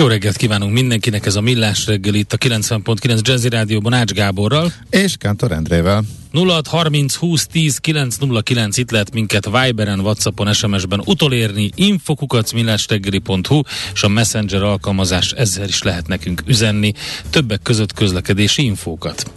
[0.00, 4.72] Jó reggelt kívánunk mindenkinek, ez a Millás reggel itt a 90.9 Jazzy Rádióban Ács Gáborral.
[4.90, 6.02] És Kántor Endrével.
[6.32, 13.60] 06 30 20 10 909 itt lehet minket Viberen, Whatsappon, SMS-ben utolérni, infokukacmillásreggeli.hu
[13.94, 16.92] és a Messenger alkalmazás ezzel is lehet nekünk üzenni,
[17.30, 19.30] többek között közlekedési infókat.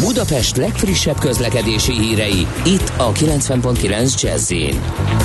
[0.00, 4.52] Budapest legfrissebb közlekedési hírei, itt a 90.9 jazz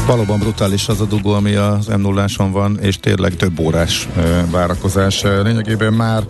[0.06, 4.08] Valóban brutális az a dugó, ami az m 0 van, és tényleg több órás
[4.52, 5.22] várakozás.
[5.44, 6.24] Lényegében már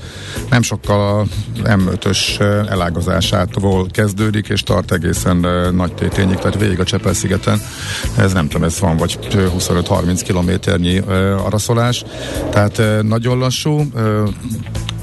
[0.50, 1.26] nem sokkal a
[1.64, 7.62] M5-ös elágazásától kezdődik, és tart egészen nagy tétényig, tehát végig a Csepel-szigeten.
[8.18, 10.98] Ez nem tudom, ez van, vagy 25-30 kilométernyi
[11.46, 12.04] araszolás.
[12.52, 13.92] Tehát nagyon lassú,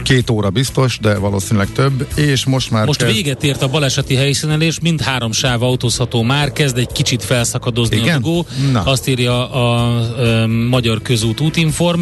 [0.06, 2.86] Két óra biztos, de valószínűleg több, és most már...
[2.86, 3.14] Most kezd...
[3.14, 7.96] véget ért a baleseti helyszínen, és mind három sáv autózható már, kezd egy kicsit felszakadozni
[7.96, 8.16] Igen?
[8.16, 8.46] a dugó.
[8.72, 8.82] Na.
[8.82, 12.00] Azt írja a, a, a Magyar Közút útinform.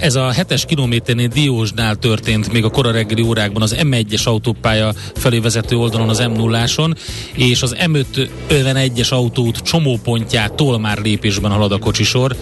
[0.00, 5.38] Ez a hetes kilométernél Diósnál történt még a kora reggeli órákban az M1-es autópálya felé
[5.38, 6.64] vezető oldalon az m 0
[7.32, 12.36] és az M51-es autót csomópontjától már lépésben halad a kocsisor.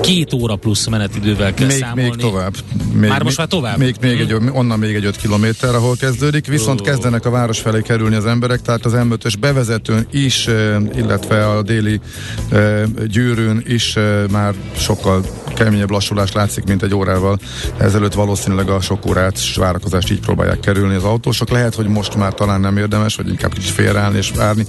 [0.00, 2.02] Két óra plusz menetidővel kell még, számolni.
[2.02, 2.54] Még tovább.
[2.92, 3.78] Még, már most már tovább?
[3.78, 6.86] Még, még egy, onnan még egy 5 kilométer, ahol kezdődik, viszont oh.
[6.86, 10.46] kezdenek a város felé kerülni az emberek, tehát az M5-ös bevezetőn is,
[10.94, 12.00] illetve a déli
[13.06, 13.96] gyűrűn is
[14.30, 15.24] már sokkal
[15.64, 17.38] keményebb lassulás látszik, mint egy órával
[17.76, 21.50] ezelőtt valószínűleg a sok órát várakozást így próbálják kerülni az autósok.
[21.50, 24.66] Lehet, hogy most már talán nem érdemes, vagy inkább kicsit félreállni és várni.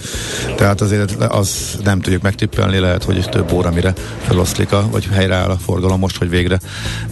[0.56, 5.50] Tehát azért az nem tudjuk megtippelni, lehet, hogy több óra mire feloszlik, a, vagy helyreáll
[5.50, 6.60] a forgalom most, hogy végre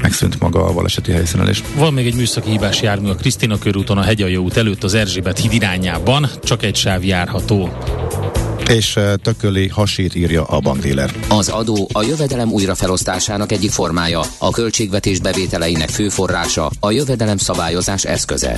[0.02, 1.64] megszűnt maga a baleseti helyszínelés.
[1.76, 5.40] Van még egy műszaki hibás jármű a Krisztina körúton a Hegyalja út előtt az Erzsébet
[5.40, 7.70] híd irányában, csak egy sáv járható
[8.68, 11.14] és tököli hasít írja a bankdíler.
[11.30, 18.06] Az adó a jövedelem újrafelosztásának egyik formája, a költségvetés bevételeinek fő forrása, a jövedelem szabályozás
[18.06, 18.58] eszköze.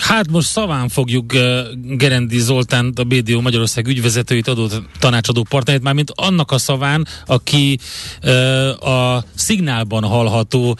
[0.00, 1.32] Hát most szaván fogjuk
[1.82, 7.78] Gerendi Zoltán, a BDO Magyarország ügyvezetőit, adó tanácsadó partnerét, mármint annak a szaván, aki
[8.80, 10.78] a szignálban hallható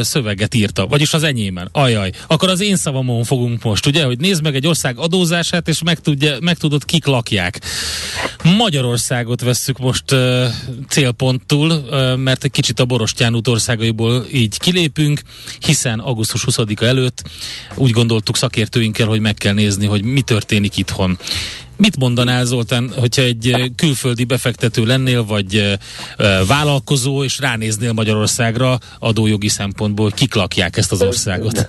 [0.00, 1.68] szöveget írta, vagyis az enyémen.
[1.72, 2.12] Ajaj.
[2.26, 6.36] Akkor az én szavamon fogunk most, ugye, hogy nézd meg egy ország adózását, és megtudja,
[6.40, 7.60] megtudod, kik lakják.
[8.56, 10.04] Magyarországot vesszük most
[10.88, 15.20] célponttul, uh, mert egy kicsit a Borostyán út országaiból így kilépünk,
[15.58, 17.22] hiszen augusztus 20-a előtt
[17.74, 21.18] úgy gondoltuk, szakértőinkkel, hogy meg kell nézni, hogy mi történik itthon.
[21.76, 25.78] Mit mondanál Zoltán, hogyha egy külföldi befektető lennél, vagy
[26.48, 31.68] vállalkozó, és ránéznél Magyarországra adójogi szempontból, kik lakják ezt az országot?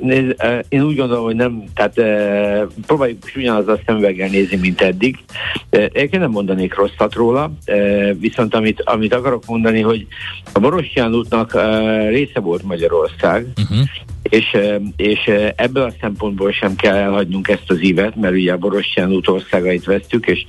[0.00, 0.36] Nézd,
[0.68, 1.94] én úgy gondolom, hogy nem, tehát
[2.86, 5.18] próbáljuk ugyanaz a szemüveggel nézni, mint eddig.
[5.92, 7.52] Én nem mondanék rosszat róla,
[8.18, 10.06] viszont amit, amit akarok mondani, hogy
[10.52, 11.52] a Borostyán útnak
[12.08, 13.88] része volt Magyarország, uh-huh
[14.22, 14.56] és,
[14.96, 19.28] és ebből a szempontból sem kell elhagynunk ezt az ívet, mert ugye a Borostyán út
[19.28, 20.44] országait vesztük, és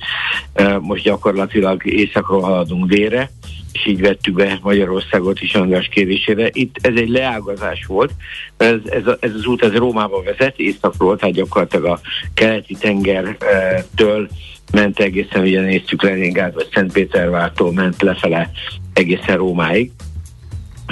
[0.80, 3.30] most gyakorlatilag északról haladunk délre,
[3.72, 6.48] és így vettük be Magyarországot is András kérésére.
[6.52, 8.12] Itt ez egy leágazás volt,
[8.56, 12.00] ez, ez, a, ez az út ez Rómába vezet, északról, tehát gyakorlatilag a
[12.34, 14.28] keleti tengertől
[14.72, 18.50] ment egészen, ugye néztük Leningrád vagy Szentpétervártól ment lefele
[18.92, 19.90] egészen Rómáig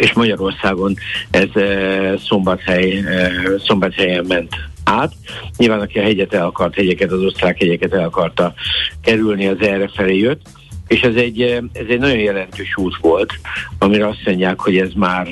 [0.01, 0.95] és Magyarországon
[1.31, 3.33] ez eh, Szombathely, eh,
[3.65, 4.55] Szombathelyen ment
[4.85, 5.13] át.
[5.57, 8.55] Nyilván, aki a hegyet el akart, hegyeket, az osztrák hegyeket el akarta
[9.03, 10.41] kerülni, az erre felé jött
[10.87, 13.33] és ez egy, eh, ez egy nagyon jelentős út volt,
[13.79, 15.27] amire azt mondják, hogy ez már,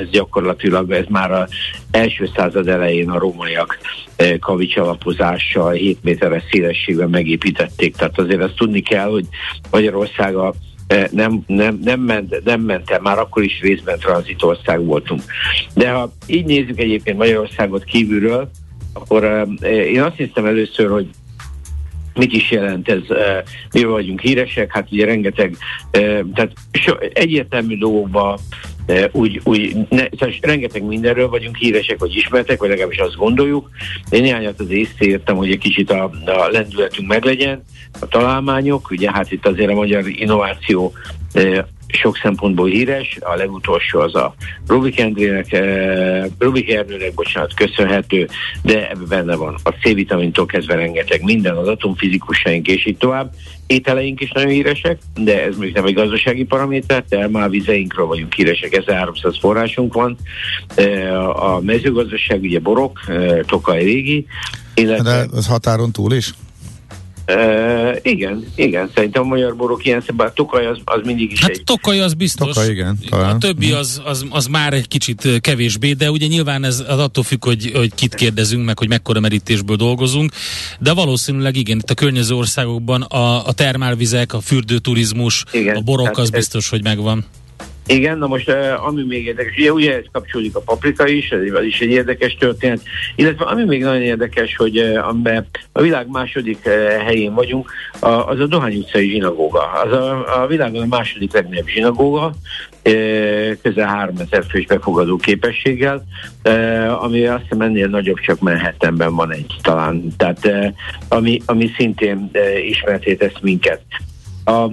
[0.00, 1.50] ez gyakorlatilag, ez már az
[1.90, 3.78] első század elején a rómaiak
[4.40, 7.96] kavics alapozással 7 méteres szélességben megépítették.
[7.96, 9.26] Tehát azért azt tudni kell, hogy
[9.70, 10.54] Magyarország a
[11.10, 15.22] nem, nem, nem, ment, nem ment el, már akkor is részben tranzitország voltunk.
[15.74, 18.50] De ha így nézzük egyébként Magyarországot kívülről,
[18.92, 21.08] akkor én azt hiszem először, hogy
[22.14, 23.02] mit is jelent ez,
[23.72, 25.56] mi vagyunk híresek, hát ugye rengeteg,
[26.34, 26.52] tehát
[27.12, 28.38] egyértelmű dolgokban
[29.12, 33.70] úgy, úgy ne, szóval rengeteg mindenről vagyunk híresek, vagy ismertek, vagy legalábbis azt gondoljuk.
[34.10, 37.64] Én néhányat az észreértem, hogy egy kicsit a, a lendületünk meglegyen,
[38.00, 40.92] a találmányok, ugye hát itt azért a magyar innováció
[41.94, 44.34] sok szempontból híres, a legutolsó az a
[44.66, 48.28] Rubik Endrének, eh, Rubik Ernőnek, bocsánat, köszönhető,
[48.62, 53.32] de ebben benne van a C-vitamintól kezdve rengeteg minden, az atomfizikusaink és így tovább.
[53.66, 59.38] Ételeink is nagyon híresek, de ez még nem egy gazdasági paraméter, termálvizeinkről vagyunk híresek, 1300
[59.38, 60.16] forrásunk van.
[60.74, 64.26] Eh, a mezőgazdaság ugye borok, eh, Tokaj régi,
[64.74, 65.26] illetve...
[65.26, 66.32] De az határon túl is?
[67.28, 71.40] Uh, igen, igen, szerintem a magyar borok ilyen szebb, a Tokaj az, az mindig is
[71.40, 71.64] hát egy...
[71.64, 72.54] Tokaj az biztos.
[72.54, 72.98] Tokaj, igen.
[73.08, 73.34] Talán.
[73.34, 77.24] A többi az, az, az már egy kicsit kevésbé, de ugye nyilván ez az attól
[77.24, 80.32] függ, hogy, hogy kit kérdezünk, meg hogy mekkora merítésből dolgozunk,
[80.80, 86.18] de valószínűleg igen, itt a környező országokban a, a termálvizek, a fürdőturizmus, igen, a borok
[86.18, 87.24] az biztos, hogy megvan.
[87.86, 88.52] Igen, na most
[88.86, 92.80] ami még érdekes, ugye, ugye ez kapcsolódik a paprika is, ez is egy érdekes történet,
[93.16, 96.68] illetve ami még nagyon érdekes, hogy amiben a világ második
[97.04, 97.70] helyén vagyunk,
[98.00, 99.72] az a Dohány utcai zsinagóga.
[99.72, 102.32] Az a, a világon a második legnagyobb zsinagóga,
[103.62, 106.04] közel 3000 fős befogadó képességgel,
[107.00, 110.48] ami azt hiszem ennél nagyobb, csak Manhattanben van egy talán, tehát
[111.08, 112.30] ami, ami szintén
[112.68, 113.82] ismerté tesz minket
[114.44, 114.70] a,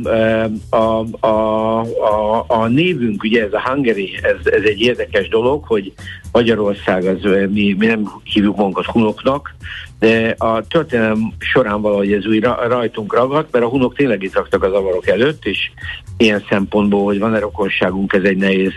[0.76, 5.94] a, a, a, a névünk, ugye ez a Hungary, ez, ez egy érdekes dolog, hogy
[6.32, 7.20] Magyarország, az,
[7.50, 9.56] mi, mi nem hívjuk magunkat hunoknak,
[10.00, 14.64] de a történelem során valahogy ez új rajtunk ragadt, mert a hunok tényleg itt raktak
[14.64, 15.72] az avarok előtt, és
[16.18, 18.74] ilyen szempontból, hogy van-e rokonságunk, ez egy nehéz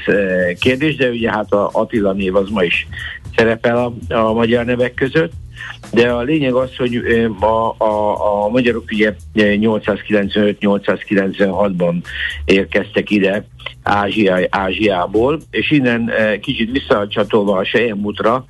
[0.59, 2.87] kérdés, de ugye hát a Attila név az ma is
[3.37, 3.77] szerepel
[4.09, 5.33] a, a magyar nevek között.
[5.93, 6.97] De a lényeg az, hogy
[7.41, 11.95] a, a, a magyarok ugye 895-896-ban
[12.45, 13.45] érkeztek ide
[13.83, 18.45] Ázsia, Ázsiából, és innen kicsit visszacsatolva a Sejemútra,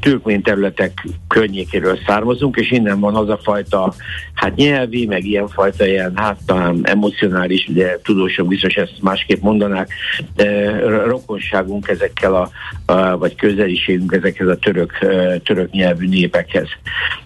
[0.00, 3.94] türkmén területek környékéről származunk, és innen van az a fajta,
[4.34, 9.92] hát nyelvi, meg ilyen fajta ilyen, hát talán emocionális, ugye tudósok biztos ezt másképp mondanák,
[10.34, 12.50] de rokonságunk ezekkel a,
[12.92, 14.98] a vagy közeliségünk ezekhez a török,
[15.44, 16.68] török nyelvű népekhez.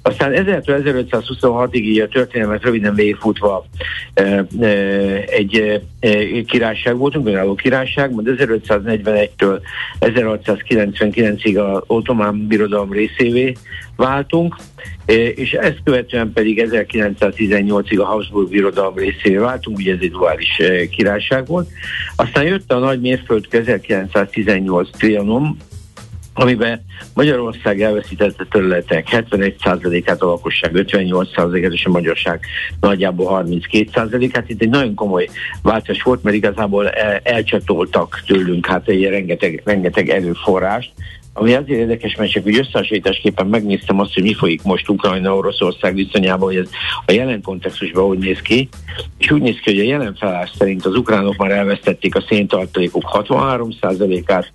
[0.02, 3.64] Aztán 1526-ig így a történelmet röviden végigfutva
[5.26, 5.80] egy
[6.78, 9.60] királyság voltunk, önálló királyság, majd 1541-től
[10.00, 13.52] 1699-ig a ottomán birodalom részévé
[13.96, 14.56] váltunk,
[15.34, 21.46] és ezt követően pedig 1918-ig a Habsburg birodalom részévé váltunk, ugye ez egy duális királyság
[21.46, 21.68] volt.
[22.16, 25.56] Aztán jött a nagy mérföld 1918 trianom,
[26.38, 32.40] amiben Magyarország elveszítette területek 71%-át, a lakosság 58%-át, és a magyarság
[32.80, 34.48] nagyjából 32%-át.
[34.48, 35.28] Itt egy nagyon komoly
[35.62, 36.88] változás volt, mert igazából
[37.22, 40.92] elcsatoltak tőlünk hát egy rengeteg, rengeteg erőforrást,
[41.38, 46.48] ami azért érdekes, mert csak úgy összehasonlításképpen megnéztem azt, hogy mi folyik most Ukrajna-Oroszország viszonyában,
[46.48, 46.70] hogy ez
[47.06, 48.68] a jelen kontextusban hogy néz ki,
[49.18, 53.02] és úgy néz ki, hogy a jelen felállás szerint az ukránok már elvesztették a széntartalékok
[53.12, 54.52] 63%-át,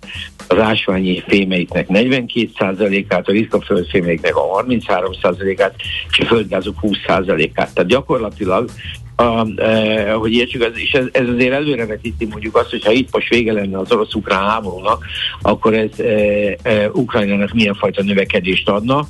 [0.48, 5.74] az ásványi fémeiknek 42%-át, a ritkaföldfémeiknek a 33%-át,
[6.10, 7.74] és a földgázok 20%-át.
[7.74, 8.70] Tehát gyakorlatilag
[9.16, 13.12] a, e, hogy értsük, ez, és ez, ez azért előrevetíti mondjuk azt, hogy ha itt
[13.12, 15.04] most vége lenne az orosz-ukrán háborúnak,
[15.42, 19.06] akkor ez e, e, Ukrajnának milyen fajta növekedést adna.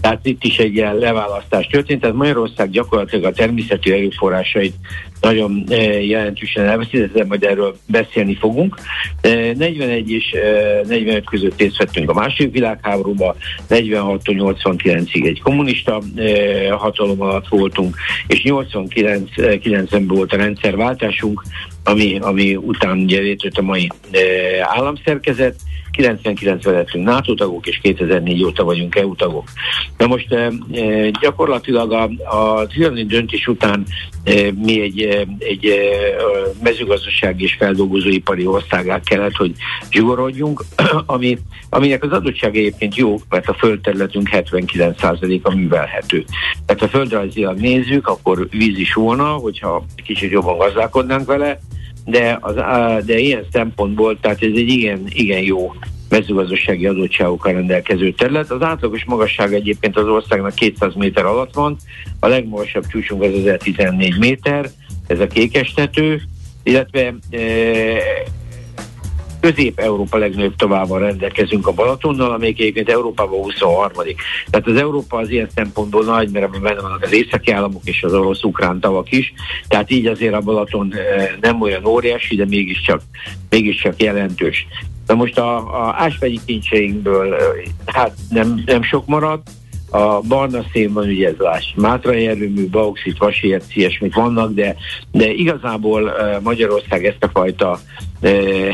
[0.00, 4.74] Tehát itt is egy ilyen leválasztás történt, tehát Magyarország gyakorlatilag a természeti erőforrásait
[5.20, 8.76] nagyon e, jelentősen elveszítette, majd erről beszélni fogunk.
[9.20, 13.36] E, 41 és e, 45 között részt vettünk a második világháborúba,
[13.68, 16.02] 46 89-ig egy kommunista
[16.70, 21.42] hatalom alatt voltunk, és 89 90-ben volt a rendszerváltásunk,
[21.84, 23.88] ami, ami után ugye létrejött a mai
[24.62, 25.54] államszerkezet,
[25.98, 29.48] 99-ben lettünk NATO tagok, és 2004 óta vagyunk EU tagok.
[29.96, 33.84] Na most e, e, gyakorlatilag a, a trianon döntés után
[34.24, 35.74] e, mi egy, egy
[36.62, 39.52] mezőgazdasági és feldolgozóipari országát kellett, hogy
[39.90, 40.64] zsugorodjunk,
[41.06, 41.38] ami,
[41.70, 46.24] aminek az adottság egyébként jó, mert a földterületünk 79%-a művelhető.
[46.66, 51.58] Tehát ha földrajzilag nézzük, akkor víz is volna, hogyha kicsit jobban gazdálkodnánk vele,
[52.10, 52.54] de, az,
[53.04, 55.74] de ilyen szempontból, tehát ez egy igen, igen jó
[56.08, 58.50] mezőgazdasági adottságokkal rendelkező terület.
[58.50, 61.76] Az átlagos magasság egyébként az országnak 200 méter alatt van,
[62.20, 64.70] a legmagasabb csúcsunk az 1014 méter,
[65.06, 66.20] ez a kékestető,
[66.62, 67.14] illetve
[69.48, 73.92] Közép-Európa legnagyobb továbbal rendelkezünk a Balatonnal, amelyik egyébként Európában 23
[74.50, 78.02] Tehát az Európa az ilyen szempontból nagy, mert ebben benne vannak az északi államok és
[78.02, 79.32] az orosz-ukrán tavak is,
[79.68, 80.94] tehát így azért a Balaton
[81.40, 83.02] nem olyan óriási, de mégiscsak,
[83.50, 84.66] mégiscsak jelentős.
[85.06, 87.36] Na most a, a ásvegyi kincseinkből
[87.86, 89.50] hát nem, nem sok maradt,
[89.90, 94.76] a barna szénban ugye ez láss, Mátrai erőmű, bauxit, vasérc, ilyesmik vannak, de,
[95.12, 97.78] de igazából Magyarország ezt a fajta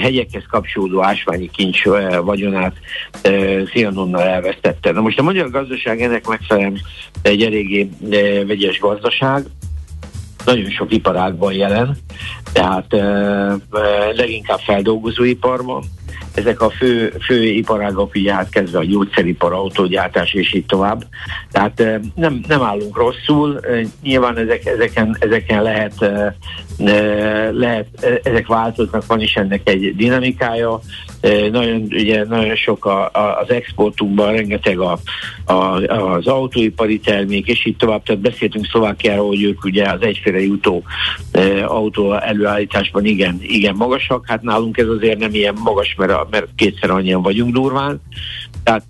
[0.01, 1.83] hegyekhez kapcsolódó ásványi kincs
[2.25, 2.77] vagyonát
[3.25, 4.93] uh, Zianonnal elvesztette.
[4.93, 6.81] Na most a magyar gazdaság ennek megfelelően
[7.23, 7.89] egy eléggé
[8.47, 9.45] vegyes gazdaság,
[10.45, 11.97] nagyon sok iparágban jelen,
[12.53, 12.97] tehát
[14.15, 15.85] leginkább feldolgozóiparban,
[16.35, 21.05] ezek a fő, fő iparágok, ugye hát kezdve a gyógyszeripar, autógyártás és így tovább.
[21.51, 21.83] Tehát
[22.15, 23.61] nem, nem állunk rosszul,
[24.03, 26.11] nyilván ezek, ezeken, ezeken lehet,
[27.53, 27.87] lehet,
[28.23, 30.81] ezek változnak, van is ennek egy dinamikája,
[31.51, 34.99] nagyon, ugye, nagyon sok a, a, az exportunkban, rengeteg a,
[35.45, 38.03] a, az autóipari termék, és így tovább.
[38.03, 40.83] Tehát beszéltünk Szlovákiáról, hogy ők ugye az egyféle jutó
[41.33, 44.27] e, autó előállításban igen, igen magasak.
[44.27, 48.01] Hát nálunk ez azért nem ilyen magas, mert, mert kétszer annyian vagyunk durván.
[48.65, 48.85] Tehát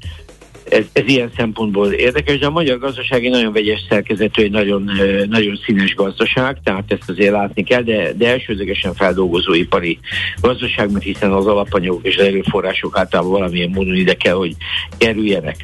[0.68, 4.90] ez, ez ilyen szempontból érdekes, de a magyar gazdaság egy nagyon vegyes szerkezetű, egy nagyon,
[5.28, 9.98] nagyon színes gazdaság, tehát ezt azért látni kell, de, de elsődlegesen feldolgozóipari
[10.40, 14.54] gazdaság, mert hiszen az alapanyagok és az erőforrások általában valamilyen módon ide kell, hogy
[14.98, 15.56] kerüljenek.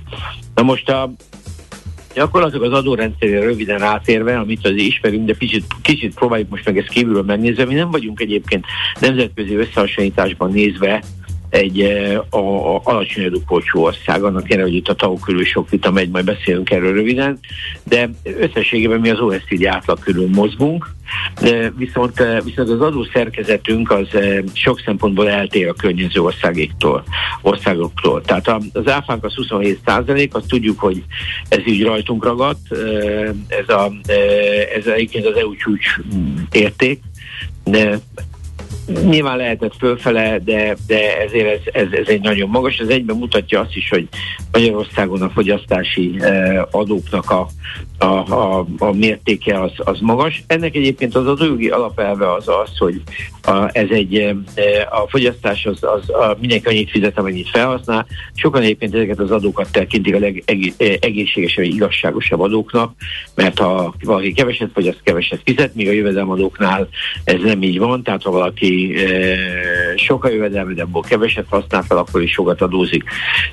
[0.55, 1.13] Na most a,
[2.15, 6.89] Gyakorlatilag az adórendszerére röviden átérve, amit az ismerünk, de kicsit, kicsit próbáljuk most meg ezt
[6.89, 7.65] kívülről megnézni.
[7.65, 8.65] Mi nem vagyunk egyébként
[9.01, 11.03] nemzetközi összehasonlításban nézve
[11.51, 11.81] egy
[12.31, 16.11] a, a alacsony adókolcsó ország, annak ellenére, hogy itt a TAO körül sok vita megy,
[16.11, 17.39] majd beszélünk erről röviden,
[17.85, 20.91] de összességében mi az OECD átlag körül mozgunk,
[21.41, 24.09] de viszont, viszont az adó szerkezetünk az
[24.53, 27.05] sok szempontból eltér a környező országéktól,
[27.43, 28.21] országoktól.
[28.21, 31.05] Tehát az áfánk az 27 százalék, azt tudjuk, hogy
[31.49, 32.73] ez így rajtunk ragadt,
[33.49, 33.93] ez, a,
[34.77, 35.87] ez egyébként az EU csúcs
[36.51, 37.01] érték,
[37.65, 38.01] de
[39.05, 42.79] Nyilván lehetett fölfele, de, de ezért ez, ez, ez egy nagyon magas.
[42.79, 44.09] Ez egyben mutatja azt is, hogy
[44.53, 47.49] Magyarországon a fogyasztási eh, adóknak a,
[47.99, 50.43] a, a, a mértéke az, az magas.
[50.47, 53.03] Ennek egyébként az adójogi alapelve az az, hogy
[53.43, 54.35] a, ez egy, eh,
[54.91, 58.07] a fogyasztás az, az a, mindenki annyit fizet, amennyit felhasznál.
[58.35, 62.93] Sokan egyébként ezeket az adókat tekintik a legegészségesebb, eh, igazságosabb adóknak,
[63.35, 66.89] mert ha valaki keveset fogyaszt, keveset fizet, míg a jövedelemadóknál
[67.25, 68.80] ez nem így van, tehát ha valaki
[69.97, 73.05] sok a jövedelme, de abból keveset használ fel, akkor is sokat adózik.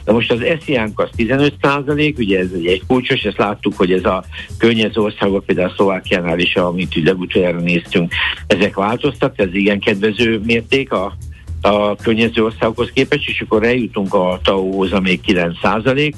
[0.04, 4.06] De most az esziánk az 15 százalék, ugye ez egy kulcsos, ezt láttuk, hogy ez
[4.06, 4.24] a
[4.58, 8.12] környező országok, például a Szlovákiánál is, amit legutoljára néztünk,
[8.48, 11.18] ezek változtak, ez igen kedvező mérték a
[11.62, 16.16] a környező országokhoz képest, és akkor eljutunk a TAO-hoz, amely 9 százalék,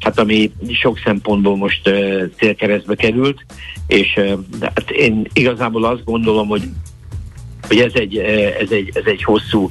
[0.00, 3.44] hát ami sok szempontból most uh, célkeresztbe került,
[3.86, 6.62] és uh, hát én igazából azt gondolom, hogy
[7.70, 9.68] hogy ez egy, eh, ez egy, ez egy hosszú,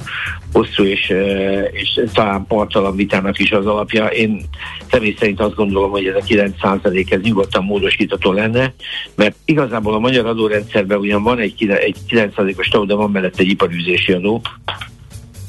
[0.52, 4.06] hosszú és, eh, és talán partalan vitának is az alapja.
[4.06, 4.42] Én
[4.90, 8.72] személy szerint azt gondolom, hogy ez a 9% ez nyugodtan módosítható lenne,
[9.14, 13.48] mert igazából a magyar adórendszerben ugyan van egy, egy 9%-os tag, de van mellett egy
[13.48, 14.42] iparűzési adó,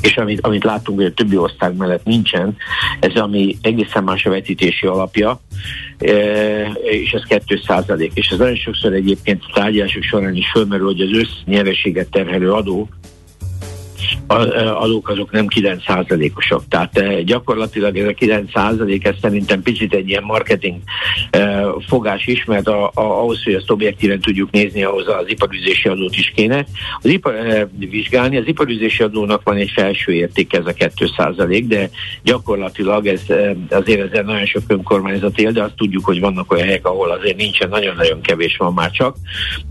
[0.01, 2.55] és amit, amit látunk, hogy a többi ország mellett nincsen,
[2.99, 5.39] ez ami egészen más a vetítési alapja,
[5.97, 6.11] e,
[6.83, 8.11] és ez 2 százalék.
[8.13, 12.89] És ez nagyon sokszor egyébként tárgyalások során is fölmerül, hogy az össznyereséget terhelő adó,
[14.75, 16.63] adók azok nem 9%-osok.
[16.67, 20.77] Tehát gyakorlatilag ez a 9% ez szerintem picit egy ilyen marketing
[21.87, 26.15] fogás is, mert a, a, ahhoz, hogy ezt objektíven tudjuk nézni, ahhoz az iparüzési adót
[26.15, 26.65] is kéne.
[27.01, 31.89] Az ipar, vizsgálni, az iparüzési adónak van egy felső érték, ez a 2%, de
[32.23, 33.21] gyakorlatilag ez
[33.69, 37.37] azért ezzel nagyon sok önkormányzat él, de azt tudjuk, hogy vannak olyan helyek, ahol azért
[37.37, 39.15] nincsen, nagyon-nagyon kevés van már csak,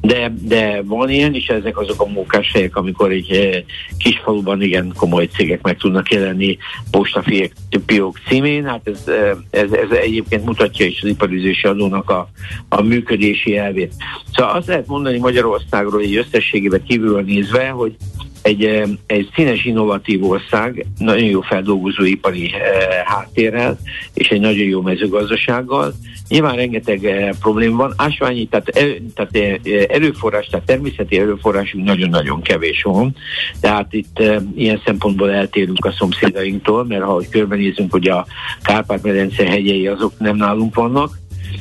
[0.01, 3.65] de, de van ilyen, és ezek azok a mókás helyek, amikor egy
[3.99, 6.59] kis faluban igen komoly cégek meg tudnak jelenni
[6.91, 8.65] postafiók címén.
[8.65, 9.05] Hát ez,
[9.51, 12.29] ez, ez egyébként mutatja is az iparüzési adónak a,
[12.69, 13.95] a működési elvét.
[14.35, 17.97] Szóval azt lehet mondani Magyarországról egy összességében kívülről nézve, hogy
[18.43, 18.65] egy,
[19.07, 23.79] egy színes, innovatív ország, nagyon jó feldolgozóipari e, háttérrel,
[24.15, 25.93] és egy nagyon jó mezőgazdasággal.
[26.29, 27.93] Nyilván rengeteg e, probléma van.
[27.97, 29.59] Ásványi, tehát, e, tehát
[29.91, 33.17] erőforrás, tehát természeti erőforrásunk nagyon-nagyon kevés van.
[33.61, 34.23] Tehát itt
[34.55, 38.27] ilyen szempontból eltérünk a szomszédainktól, mert ha körbenézünk, hogy a
[38.63, 41.19] Kárpát-medence hegyei azok nem nálunk vannak,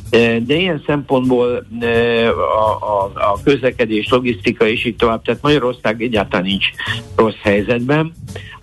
[0.09, 1.65] de ilyen szempontból
[2.57, 6.65] a, a, a közlekedés, logisztika és így tovább, tehát Magyarország egyáltalán nincs
[7.15, 8.13] rossz helyzetben.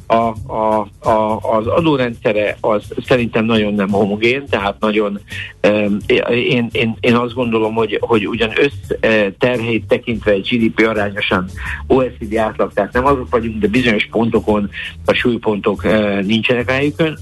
[0.09, 5.21] A, a, a, az adórendszere az szerintem nagyon nem homogén, tehát nagyon
[6.29, 11.49] én, én, én azt gondolom, hogy, hogy ugyan összterheit tekintve egy GDP arányosan
[11.87, 14.71] OECD átlag, tehát nem azok vagyunk, de bizonyos pontokon
[15.05, 15.83] a súlypontok
[16.23, 17.19] nincsenek helyükön,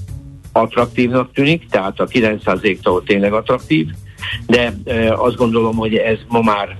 [0.53, 3.89] attraktívnak tűnik, tehát a 9%-tól tényleg attraktív,
[4.47, 4.75] de
[5.17, 6.77] azt gondolom, hogy ez ma már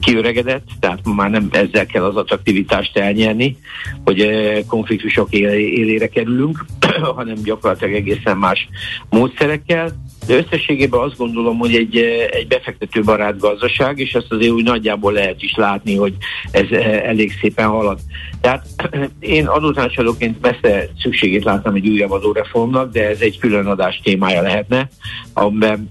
[0.00, 3.56] kiöregedett, tehát ma már nem ezzel kell az attraktivitást elnyerni,
[4.04, 4.28] hogy
[4.66, 6.64] konfliktusok élére kerülünk,
[7.16, 8.68] hanem gyakorlatilag egészen más
[9.10, 9.90] módszerekkel.
[10.26, 11.96] De összességében azt gondolom, hogy egy,
[12.30, 16.14] egy befektetőbarát gazdaság, és ezt azért úgy nagyjából lehet is látni, hogy
[16.50, 16.70] ez
[17.02, 17.98] elég szépen halad.
[18.40, 18.66] Tehát
[19.18, 24.88] én adótanácsadóként messze szükségét láttam egy újabb adóreformnak, de ez egy külön adás témája lehetne,
[25.32, 25.90] amiben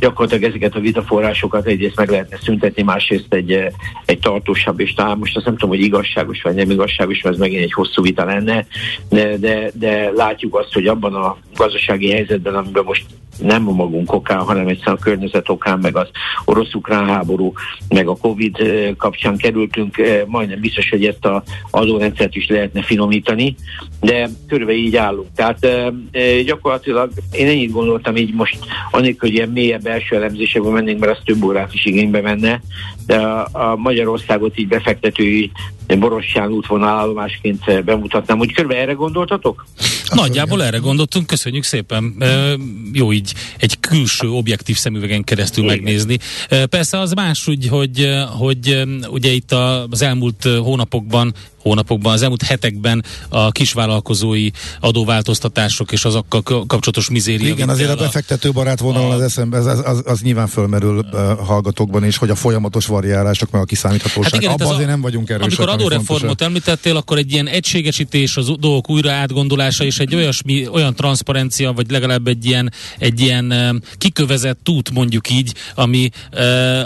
[0.00, 3.66] gyakorlatilag ezeket a vitaforrásokat egyrészt meg lehetne szüntetni, másrészt egy, eh,
[4.04, 7.40] egy tartósabb, és talán most azt nem tudom, hogy igazságos vagy nem igazságos, mert ez
[7.40, 8.66] megint egy hosszú vita lenne,
[9.08, 13.04] de, de, de látjuk azt, hogy abban a gazdasági helyzetben, amiben most
[13.38, 16.08] nem a magunk okán, hanem egyszerűen a környezet okán, meg az
[16.44, 17.52] orosz-ukrán háború,
[17.88, 18.56] meg a Covid
[18.96, 23.54] kapcsán kerültünk, majdnem biztos, hogy ezt a adórendszert is lehetne finomítani,
[24.00, 25.28] de körülbelül így állunk.
[25.34, 25.58] Tehát
[26.44, 28.58] gyakorlatilag én ennyit gondoltam így most,
[28.90, 32.60] anélkül, hogy ilyen mélyebb belső elemzésekbe mennénk, mert az több órát is igénybe menne,
[33.06, 33.16] de
[33.52, 35.50] a Magyarországot így befektetői
[35.96, 38.38] Borostyán útvonalállomásként bemutatnám.
[38.38, 39.66] Úgy körbe erre gondoltatok?
[40.14, 42.14] Nagyjából erre gondoltunk, köszönjük szépen.
[42.92, 45.76] Jó így egy külső objektív szemüvegen keresztül Igen.
[45.76, 46.18] megnézni.
[46.70, 49.52] Persze az más, úgy, hogy, hogy ugye itt
[49.90, 54.50] az elmúlt hónapokban hónapokban, az elmúlt hetekben a kisvállalkozói
[54.80, 57.48] adóváltoztatások és azokkal kapcsolatos mizéria.
[57.48, 61.20] Igen, azért a befektető barát vonalon az eszembe, az, az, az, az nyilván fölmerül uh,
[61.46, 64.32] hallgatókban is, hogy a folyamatos variálások, meg a kiszámíthatóság.
[64.32, 65.58] Hát igen, Abba azért a, nem vagyunk erősek.
[65.58, 70.94] Amikor adóreformot említettél, akkor egy ilyen egységesítés, az dolgok újra átgondolása és egy olyasmi, olyan
[70.94, 76.10] transzparencia, vagy legalább egy ilyen, egy ilyen kikövezett út mondjuk így, ami,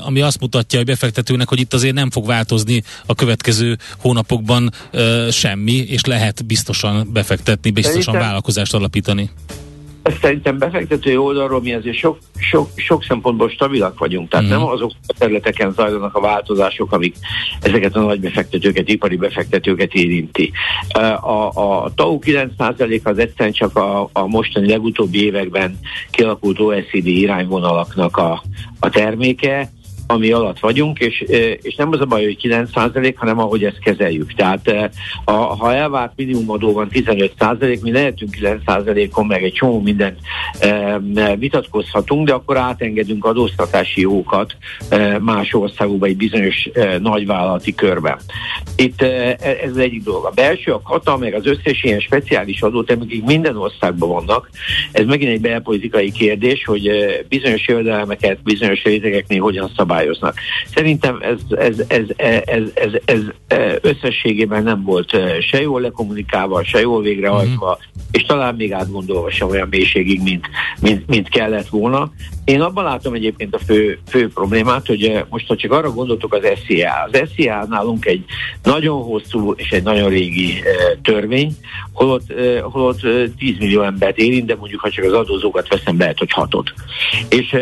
[0.00, 4.71] ami azt mutatja a befektetőnek, hogy itt azért nem fog változni a következő hónapokban
[5.30, 8.26] semmi, és lehet biztosan befektetni, biztosan Szerintem...
[8.26, 9.30] vállalkozást alapítani.
[10.20, 14.48] Szerintem befektetői oldalról mi azért sok, sok, sok szempontból stabilak vagyunk, tehát mm.
[14.48, 17.16] nem azok a területeken zajlanak a változások, amik
[17.60, 20.52] ezeket a nagy befektetőket, ipari befektetőket érinti.
[21.20, 25.78] A, a TAU 9% az egyszerűen csak a, a mostani legutóbbi években
[26.10, 28.42] kialakult OECD irányvonalaknak a,
[28.80, 29.70] a terméke,
[30.06, 31.20] ami alatt vagyunk, és,
[31.62, 32.70] és nem az a baj, hogy 9
[33.16, 34.32] hanem ahogy ezt kezeljük.
[34.32, 34.92] Tehát
[35.24, 37.32] a, ha elvárt minimumadó van 15
[37.80, 38.62] mi lehetünk 9
[39.12, 40.18] on meg egy csomó mindent
[41.38, 44.56] vitatkozhatunk, de akkor átengedünk adóztatási jókat
[45.20, 48.18] más országokba egy bizonyos nagyvállalati körben.
[48.76, 50.24] Itt e, ez az egyik dolog.
[50.24, 54.50] A belső, a kata, meg az összes ilyen speciális adót, amik minden országban vannak,
[54.92, 56.90] ez megint egy belpolitikai kérdés, hogy
[57.28, 60.34] bizonyos jövedelmeket bizonyos rétegeknél hogyan szabály szabályoznak.
[60.74, 66.80] Szerintem ez, ez, ez, ez, ez, ez, ez összességében nem volt se jól lekommunikálva, se
[66.80, 68.00] jól végrehajtva, mm.
[68.10, 70.46] és talán még átgondolva sem olyan mélységig, mint,
[70.80, 72.12] mint, mint kellett volna.
[72.44, 76.46] Én abban látom egyébként a fő, fő problémát, hogy most, ha csak arra gondoltok az
[76.64, 78.24] SZIA, az SZIA nálunk egy
[78.62, 80.62] nagyon hosszú és egy nagyon régi
[81.02, 81.52] törvény,
[81.92, 83.00] holott, holott
[83.38, 86.72] 10 millió embert érint, de mondjuk, ha csak az adózókat veszem, lehet, hogy hatot.
[87.28, 87.56] És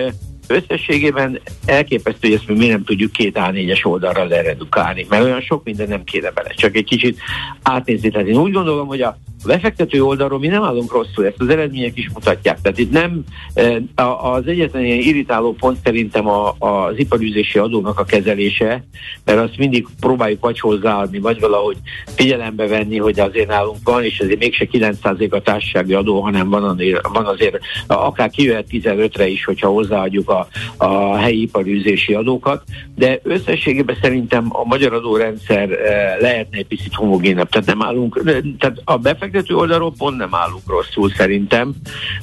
[0.50, 5.88] összességében elképesztő, hogy ezt mi nem tudjuk két A4-es oldalra leredukálni, mert olyan sok minden
[5.88, 7.18] nem kéne bele, csak egy kicsit
[7.62, 8.10] átnézni.
[8.10, 11.96] Tehát én úgy gondolom, hogy a befektető oldalról mi nem állunk rosszul, ezt az eredmények
[11.96, 12.60] is mutatják.
[12.60, 13.22] Tehát itt nem
[13.54, 13.76] eh,
[14.24, 18.84] az egyetlen ilyen irritáló pont szerintem a, az iparűzési adónak a kezelése,
[19.24, 24.20] mert azt mindig próbáljuk vagy hozzáadni, vagy valahogy figyelembe venni, hogy azért nálunk van, és
[24.20, 29.44] azért mégse 9% a társasági adó, hanem van azért, van azért akár kijöhet 15-re is,
[29.44, 32.62] hogyha hozzáadjuk a, a helyi iparűzési adókat,
[32.94, 37.48] de összességében szerintem a magyar adórendszer eh, lehetne egy picit homogénebb.
[37.48, 38.22] Tehát nem állunk,
[38.58, 41.74] tehát a befektető befektető oldalról pont nem állunk rosszul szerintem,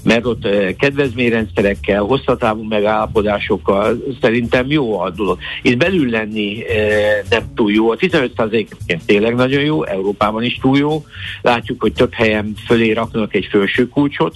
[0.03, 5.37] mert ott eh, kedvezményrendszerekkel, hosszatávú megállapodásokkal szerintem jó a dolog.
[5.61, 7.91] Itt belül lenni eh, nem túl jó.
[7.91, 8.67] A 15%
[9.05, 11.05] tényleg nagyon jó, Európában is túl jó.
[11.41, 14.35] Látjuk, hogy több helyen fölé raknak egy felső kulcsot,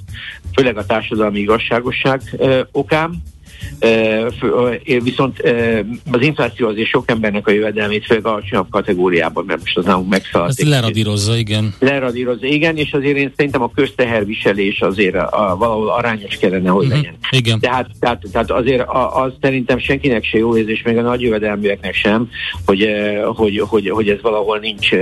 [0.55, 3.21] főleg a társadalmi igazságosság eh, okán
[5.03, 5.41] viszont
[6.11, 10.49] az infláció azért sok embernek a jövedelmét, főleg alacsonyabb kategóriában, mert most az nálunk megszaladt.
[10.49, 11.73] Ezt leradírozza, igen.
[11.79, 17.01] Leradírozza, igen, és azért én szerintem a közteherviselés azért a, valahol arányos kellene, hogy uh-huh.
[17.01, 17.15] legyen.
[17.31, 17.59] Igen.
[17.59, 22.29] Tehát, tehát, tehát azért az szerintem senkinek se jó érzés, meg a nagy jövedelműeknek sem,
[22.65, 22.87] hogy,
[23.23, 24.93] hogy, hogy, hogy ez valahol nincs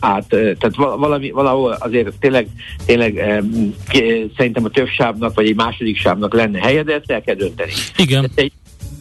[0.00, 2.46] át, tehát valami, valahol azért tényleg,
[2.86, 3.42] tényleg
[4.36, 7.65] szerintem a több sávnak, vagy egy második sávnak lenne helye, de ezt el kell dönteni.
[7.96, 8.24] Igen.
[8.24, 8.52] Ez egy,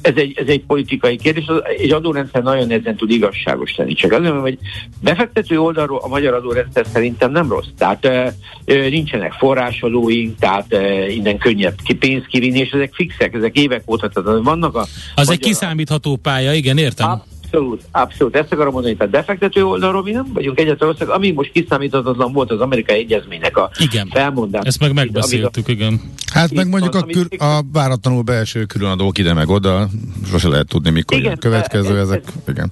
[0.06, 1.46] ez egy, ez egy politikai kérdés,
[1.78, 3.94] egy adórendszer nagyon nehezen tud igazságos lenni.
[3.94, 4.58] Csak azért, hogy
[5.02, 7.68] befektető oldalról a magyar adórendszer szerintem nem rossz.
[7.78, 8.34] Tehát e,
[8.66, 14.10] nincsenek forrásadóink, tehát e, innen könnyebb ki pénzt kivinni, és ezek fixek, ezek évek óta,
[14.10, 14.82] tehát vannak a...
[14.82, 15.34] Az magyar...
[15.34, 17.08] egy kiszámítható pálya, igen, értem.
[17.08, 18.36] Ha, Abszolút, abszolút.
[18.36, 22.52] Ezt akarom mondani, tehát befektető oldalról mi nem vagyunk egyetlen ország, ami most kiszámíthatatlan volt
[22.52, 24.08] az amerikai egyezménynek a igen.
[24.14, 24.66] felmondás.
[24.66, 26.02] Ezt meg megbeszéltük, igen.
[26.34, 29.88] Hát meg mondjuk a, kül, a váratlanul belső különadók ide meg oda,
[30.26, 32.24] sose lehet tudni, mikor igen, következő ez, ezek.
[32.28, 32.72] Ez, igen.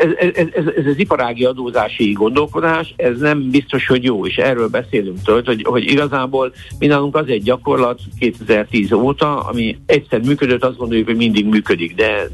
[0.00, 4.68] Ez, ez, ez, ez, az iparági adózási gondolkodás, ez nem biztos, hogy jó, és erről
[4.68, 10.64] beszélünk tőle, hogy, hogy igazából mi nálunk az egy gyakorlat 2010 óta, ami egyszer működött,
[10.64, 12.28] azt gondoljuk, hogy mindig működik, de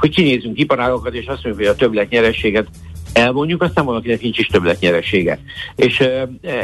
[0.00, 2.66] hogy kinézünk iparágokat, és azt mondjuk, hogy a többlet nyerességet
[3.12, 5.38] elmondjuk, aztán valakinek nincs is többlet nyeressége.
[5.76, 5.98] És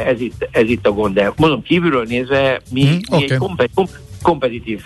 [0.07, 1.15] ez itt, ez itt a gond.
[1.15, 3.23] De mondom, kívülről nézve mi, mm, mi okay.
[3.23, 3.71] egy kompet,
[4.23, 4.81] kompetitív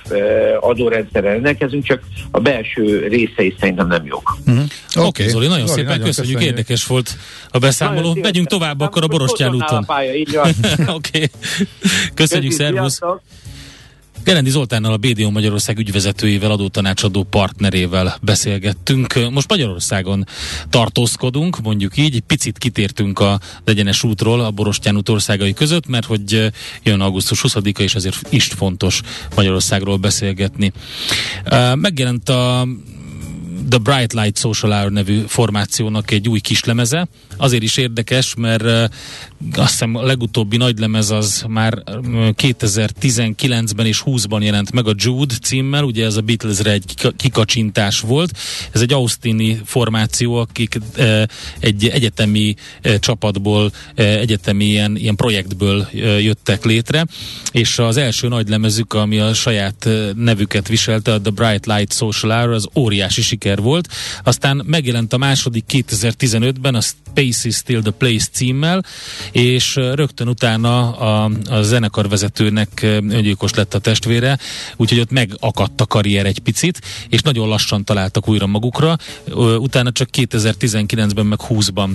[0.61, 4.37] adórendszerrel rendelkezünk, csak a belső részei szerintem nem jók.
[4.51, 4.63] Mm-hmm.
[4.95, 5.29] Oké, okay.
[5.29, 7.17] Zoli, nagyon Zoli, szépen nagyon köszönjük, köszönjük, érdekes volt
[7.51, 8.15] a beszámoló.
[8.15, 9.87] Megyünk tovább akkor a Borostyán úton.
[9.89, 11.31] Oké, okay.
[12.15, 13.01] köszönjük, szervusz.
[14.25, 19.31] Gerendi Zoltánnal a BDO Magyarország ügyvezetőjével, adótanácsadó partnerével beszélgettünk.
[19.31, 20.27] Most Magyarországon
[20.71, 26.53] tartózkodunk, mondjuk így, picit kitértünk a egyenes útról a Borostyán út országai között, mert hogy
[26.83, 29.01] jön augusztus 20-a, és azért is fontos
[29.37, 30.73] Magyarországról beszélgetni.
[31.75, 32.67] Megjelent a
[33.69, 37.09] The Bright Light Social Hour nevű formációnak egy új kislemeze.
[37.37, 38.85] Azért is érdekes, mert uh,
[39.57, 42.03] azt hiszem a legutóbbi nagy lemez az már uh,
[42.37, 48.39] 2019-ben és 20-ban jelent meg a Jude címmel, ugye ez a Beatlesre egy kikacsintás volt.
[48.73, 51.23] Ez egy Austini formáció, akik uh,
[51.61, 52.55] egy egyetemi
[52.99, 55.89] csapatból, egyetemi ilyen, ilyen projektből
[56.21, 57.07] jöttek létre,
[57.53, 62.41] és az első nagy lemezük, ami a saját nevüket viselte, a The Bright Light Social
[62.41, 63.89] Hour, az óriási siker siker volt.
[64.23, 68.85] Aztán megjelent a második 2015-ben a Space is Still the Place címmel,
[69.33, 74.39] és rögtön utána a, a zenekarvezetőnek öngyilkos lett a testvére,
[74.77, 78.97] úgyhogy ott megakadt a karrier egy picit, és nagyon lassan találtak újra magukra.
[79.59, 81.91] Utána csak 2019-ben meg 20-ban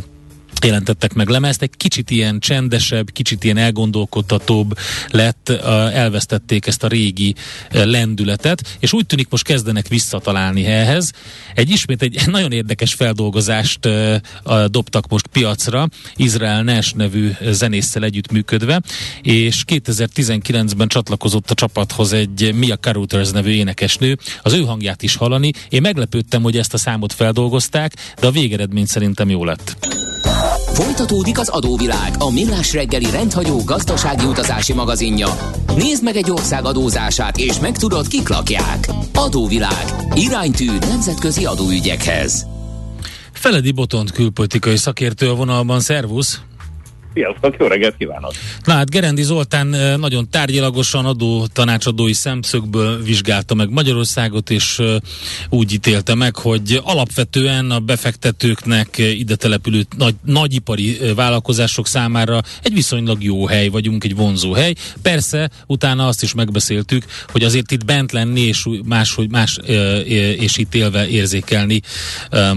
[0.66, 4.78] jelentettek meg lemezt, egy kicsit ilyen csendesebb, kicsit ilyen elgondolkodtatóbb
[5.10, 5.50] lett,
[5.94, 7.36] elvesztették ezt a régi
[7.72, 11.12] lendületet, és úgy tűnik most kezdenek visszatalálni ehhez.
[11.56, 13.90] Egy ismét egy nagyon érdekes feldolgozást
[14.68, 18.82] dobtak most piacra, Izrael Nash nevű zenésszel együttműködve,
[19.22, 25.52] és 2019-ben csatlakozott a csapathoz egy Mia Carouters nevű énekesnő, az ő hangját is hallani.
[25.70, 29.78] Én meglepődtem, hogy ezt a számot feldolgozták, de a végeredmény szerintem jó lett.
[30.74, 35.28] Folytatódik az adóvilág, a millás reggeli rendhagyó gazdasági utazási magazinja.
[35.76, 38.90] Nézd meg egy ország adózását, és megtudod, kik lakják.
[39.14, 39.86] Adóvilág.
[40.14, 42.46] Iránytű nemzetközi adóügyekhez.
[43.32, 46.40] Feledi Botont külpolitikai szakértő a vonalban, szervusz!
[47.14, 48.32] Sziasztok, jó reggelt kívánok!
[48.64, 49.68] Na hát Gerendi Zoltán
[50.00, 54.82] nagyon tárgyilagosan adó tanácsadói szemszögből vizsgálta meg Magyarországot, és
[55.50, 63.24] úgy ítélte meg, hogy alapvetően a befektetőknek ide települő nagy, nagyipari vállalkozások számára egy viszonylag
[63.24, 64.74] jó hely vagyunk, egy vonzó hely.
[65.02, 69.60] Persze, utána azt is megbeszéltük, hogy azért itt bent lenni, és más, hogy más
[70.38, 71.82] és itt élve érzékelni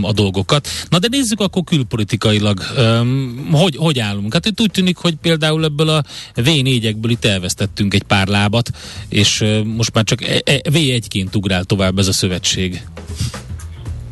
[0.00, 0.68] a dolgokat.
[0.88, 2.60] Na de nézzük akkor külpolitikailag,
[3.52, 4.32] hogy, hogy állunk.
[4.32, 6.04] Hát itt úgy tűnik, hogy például ebből a
[6.36, 8.70] V4-ekből itt elvesztettünk egy pár lábat,
[9.08, 12.82] és most már csak e, e, V1-ként ugrál tovább ez a szövetség.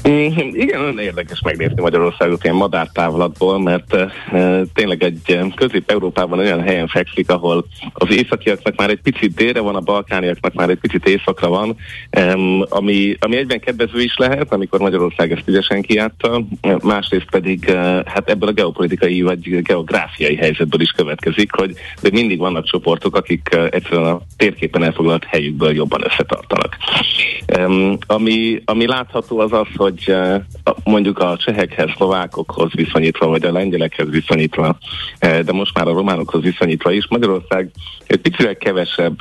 [0.08, 4.10] Mm, igen, nagyon érdekes megnézni Magyarországot ilyen madártávlatból, mert e,
[4.74, 9.80] tényleg egy közép-európában olyan helyen fekszik, ahol az északiaknak már egy picit délre van, a
[9.80, 11.76] balkániaknak már egy picit északra van,
[12.10, 12.36] e,
[12.68, 16.42] ami, ami egyben kedvező is lehet, amikor Magyarország ezt ügyesen kiátta,
[16.82, 22.38] másrészt pedig e, hát ebből a geopolitikai vagy geográfiai helyzetből is következik, hogy de mindig
[22.38, 26.76] vannak csoportok, akik egyszerűen a térképen elfoglalt helyükből jobban összetartanak.
[27.46, 27.68] E,
[28.06, 30.40] ami, ami látható az az, hogy hogy eh,
[30.84, 34.78] mondjuk a csehekhez, szlovákokhoz viszonyítva, vagy a lengyelekhez viszonyítva,
[35.18, 37.70] eh, de most már a románokhoz viszonyítva is Magyarország
[38.06, 39.16] egy picit kevesebb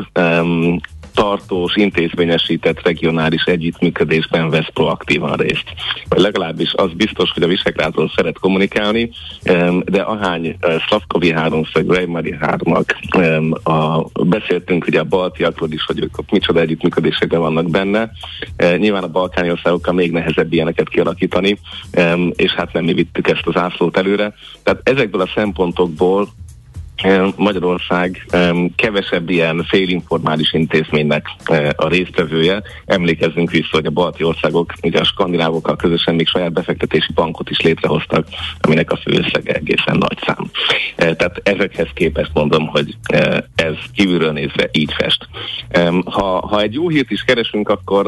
[1.20, 5.64] tartós, intézményesített regionális együttműködésben vesz proaktívan részt.
[6.10, 9.10] Vagy legalábbis az biztos, hogy a Visegrádról szeret kommunikálni,
[9.86, 12.98] de ahány Szlavkovi háromszög, Reimari hármak,
[13.64, 18.12] a, beszéltünk ugye a baltiakról is, hogy ők micsoda együttműködésekben vannak benne.
[18.78, 21.60] Nyilván a balkáni országokkal még nehezebb ilyeneket kialakítani,
[22.32, 24.34] és hát nem mi vittük ezt az ászlót előre.
[24.64, 26.28] Tehát ezekből a szempontokból
[27.36, 28.26] Magyarország
[28.76, 31.26] kevesebb ilyen félinformális intézménynek
[31.76, 32.62] a résztvevője.
[32.86, 37.62] Emlékezzünk vissza, hogy a balti országok, ugye a skandinávokkal közösen még saját befektetési bankot is
[37.62, 38.28] létrehoztak,
[38.62, 40.52] aminek a főösszege egészen nagy szám.
[40.96, 42.96] Tehát ezekhez képest mondom, hogy
[43.56, 45.28] ez kívülről nézve így fest.
[46.06, 48.08] Ha, ha egy jó hírt is keresünk, akkor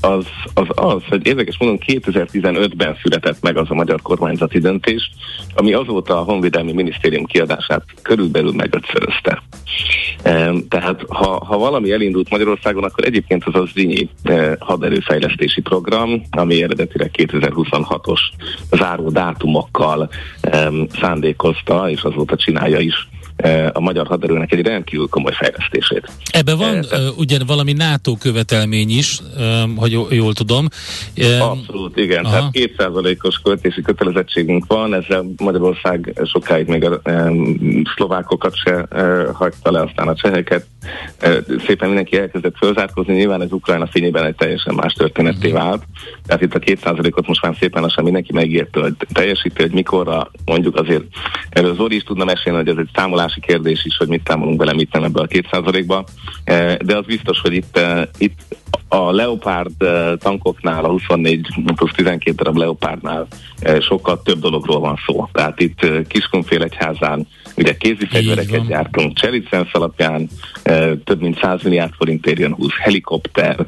[0.00, 5.10] az az, az hogy érdekes mondom, 2015-ben született meg az a magyar kormányzati döntés,
[5.54, 9.42] ami azóta a Honvédelmi Minisztérium kiadását körülbelül megötszörözte.
[10.68, 16.62] Tehát ha, ha valami elindult Magyarországon, akkor egyébként az az Zinyi eh, haderőfejlesztési program, ami
[16.62, 18.20] eredetileg 2026-os
[18.70, 20.08] záró dátumokkal
[21.00, 23.08] szándékozta, és azóta csinálja is
[23.72, 26.10] a magyar haderőnek egy rendkívül komoly fejlesztését.
[26.30, 29.20] Ebben van uh, ugye valami NATO követelmény is,
[29.76, 30.68] hogy jól tudom.
[31.40, 32.24] Abszolút, igen.
[32.24, 32.34] Aha.
[32.34, 37.00] Tehát kétszázalékos költési kötelezettségünk van, ezzel Magyarország sokáig még a
[37.96, 38.86] szlovákokat se
[39.32, 40.66] hagyta le, aztán a cseheket.
[41.66, 45.62] Szépen mindenki elkezdett fölzárkozni, nyilván ez Ukrajna fényében egy teljesen más történetté uh-huh.
[45.62, 45.82] vált.
[46.26, 50.76] Tehát itt a kétszázalékot most már szépen lassan mindenki megérte, hogy teljesíti, hogy mikorra mondjuk
[50.76, 51.04] azért
[51.50, 54.58] erről Zoli is tudna mesélni, hogy ez egy számolás másik kérdés is, hogy mit számolunk
[54.58, 56.04] bele, mit nem ebbe a két százalékba.
[56.44, 57.80] Eh, de az biztos, hogy itt,
[58.18, 58.40] itt
[58.92, 63.26] a Leopard eh, tankoknál, a 24 plusz 12 darab Leopardnál
[63.80, 65.28] sokkal több dologról van szó.
[65.32, 67.26] Tehát itt Kiskunfélegyházán
[67.56, 70.28] ugye kézi fegyvereket gyártunk, Cselicensz alapján
[71.04, 73.66] több mint 100 milliárd forint érjen 20 helikopter,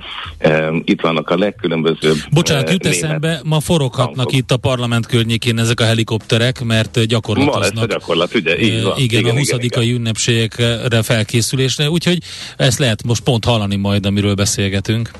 [0.84, 4.32] itt vannak a legkülönbözőbb Bocsánat, jut eszembe, ma foroghatnak tankok.
[4.32, 7.74] itt a parlament környékén ezek a helikopterek, mert gyakorlatoznak.
[7.74, 8.58] Ma lesz a gyakorlat, ugye?
[8.58, 8.98] Így van.
[8.98, 9.50] Igen, igen, a 20.
[9.58, 12.18] Igen, ünnepségekre felkészülésre, úgyhogy
[12.56, 15.10] ezt lehet most pont hallani majd, amiről beszélgetünk.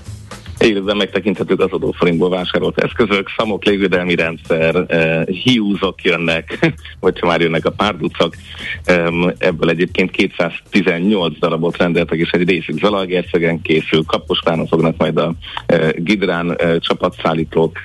[0.59, 7.64] Élőben megtekinthetők az adóforintból vásárolt eszközök, szamok, légvédelmi rendszer, eh, hiúzok jönnek, hogyha már jönnek
[7.64, 8.37] a párducak.
[8.85, 9.07] Eh,
[9.38, 14.05] ebből egyébként 218 darabot rendeltek, és egy részük Zalaegerszegen készül.
[14.07, 15.35] Kaposváron fognak majd a
[15.67, 17.83] eh, Gidrán eh, csapatszállítók,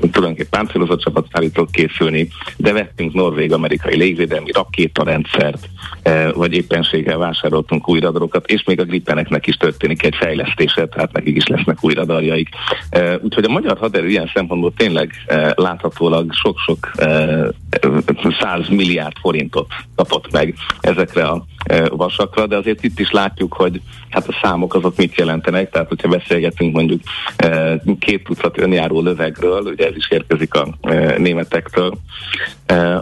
[0.00, 5.68] tulajdonképpen páncélozott csapatszállítók készülni, de vettünk norvég-amerikai légvédelmi rakétarendszert,
[6.34, 11.36] vagy éppenséggel vásároltunk új radarokat, és még a grippeneknek is történik egy fejlesztése, tehát nekik
[11.36, 12.48] is lesznek új radarjaik.
[13.20, 15.12] Úgyhogy a magyar haderő ilyen szempontból tényleg
[15.54, 16.90] láthatólag sok-sok
[18.40, 21.44] száz milliárd forintot kapott meg ezekre a
[21.88, 26.08] vasakra, de azért itt is látjuk, hogy hát a számok azok mit jelentenek, tehát hogyha
[26.08, 27.00] beszélgetünk mondjuk
[27.98, 30.68] két tucat önjáró lövegről, ugye ez is érkezik a
[31.18, 31.98] németektől,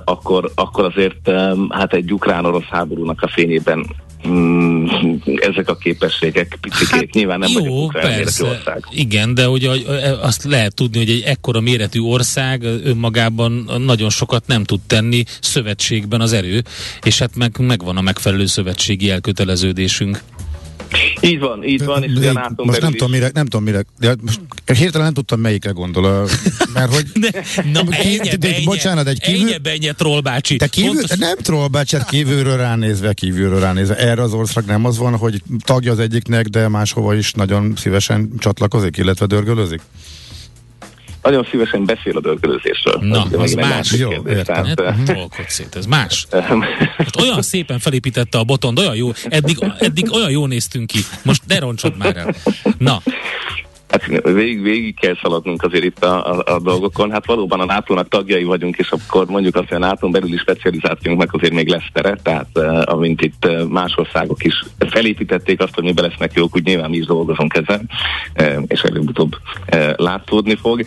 [0.04, 1.30] akkor, akkor azért
[1.68, 3.86] hát egy ukrán-orosz háborúnak a fényében
[4.28, 4.86] mm,
[5.24, 6.88] ezek a képességek picikék.
[6.88, 8.84] Hát, Nyilván nem jó, persze, ország.
[8.90, 9.70] Igen, de ugye
[10.20, 16.20] azt lehet tudni, hogy egy ekkora méretű ország önmagában nagyon sokat nem tud tenni szövetségben
[16.20, 16.62] az erő,
[17.02, 20.20] és hát meg, megvan a megfelelő szövetségi elköteleződésünk.
[21.20, 22.02] Így van, így van.
[22.02, 25.40] És de, most most nem tudom, mire, nem tudom mire, de most hirtelen nem tudtam
[25.40, 26.28] melyikre gondol,
[26.72, 27.04] mert hogy...
[27.20, 29.54] De, na, ki, ennyi, de, ennyi, bocsánat, egy kívül...
[29.62, 30.56] Ennyi, troll bácsi.
[30.56, 31.18] Te kívül, Fontos...
[31.18, 33.96] nem troll bácsi, hát kívülről ránézve, kívülről ránézve.
[33.96, 38.30] Erre az ország nem az van, hogy tagja az egyiknek, de máshova is nagyon szívesen
[38.38, 39.80] csatlakozik, illetve dörgölözik?
[41.22, 42.98] Nagyon szívesen beszél a dörgölőzésről.
[43.00, 43.92] Na, az, az más.
[43.92, 46.26] Jó, kérdés, tehát, hát, szét, ez más.
[46.96, 50.98] hát olyan szépen felépítette a botond, olyan jó, eddig, eddig olyan jó néztünk ki.
[51.22, 52.34] Most ne roncsod már el.
[52.78, 53.02] Na,
[53.88, 57.10] Hát végig, végig kell szaladnunk azért itt a, a, a dolgokon.
[57.10, 61.32] Hát valóban a nato tagjai vagyunk, és akkor mondjuk azt, hogy a nato belüli specializációnknak
[61.32, 65.84] azért még lesz tere, tehát uh, amint itt uh, más országok is felépítették azt, hogy
[65.84, 67.90] mi lesznek jók, úgy nyilván mi is dolgozunk ezen,
[68.40, 69.36] uh, és előbb-utóbb
[69.96, 70.82] látszódni fog.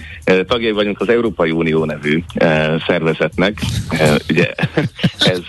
[0.48, 2.24] Tagjai vagyunk az Európai Unió nevű
[2.88, 3.60] szervezetnek.
[4.30, 4.52] Ugye
[5.34, 5.42] ez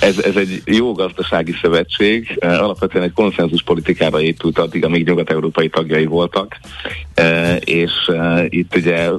[0.00, 5.68] ez, ez egy jó gazdasági szövetség, eh, alapvetően egy konszenzus politikára épült addig, amíg nyugat-európai
[5.68, 6.56] tagjai voltak,
[7.14, 9.10] eh, és eh, itt ugye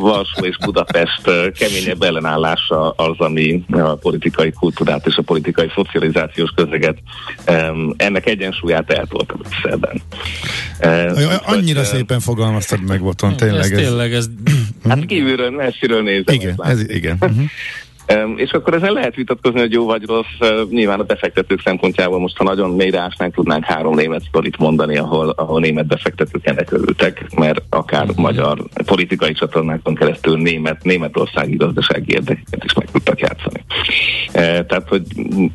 [0.00, 6.98] Varsó és Budapest keményebb ellenállása az, ami a politikai kultúrát és a politikai szocializációs közeget
[7.96, 10.00] ennek egyensúlyát eltolta Brüsszelben.
[11.44, 13.60] Annyira hogy, szépen fogalmaztad meg, Boton, tényleg.
[13.60, 14.26] Ez, ez tényleg, ez...
[14.88, 16.34] Hát kívülről, messziről nézem.
[16.34, 17.16] Igen, ez, igen.
[17.20, 17.44] Uh-huh.
[18.36, 20.50] És akkor ezen lehet vitatkozni, hogy jó vagy rossz.
[20.70, 25.28] Nyilván a befektetők szempontjából most, ha nagyon mélyre ásnánk, tudnánk három német sztorit mondani, ahol,
[25.28, 28.16] ahol német befektetők ennek örültek, mert akár uh-huh.
[28.16, 33.64] magyar politikai csatornákon keresztül német, németországi gazdasági érdekeket is meg tudtak játszani.
[34.66, 35.02] Tehát, hogy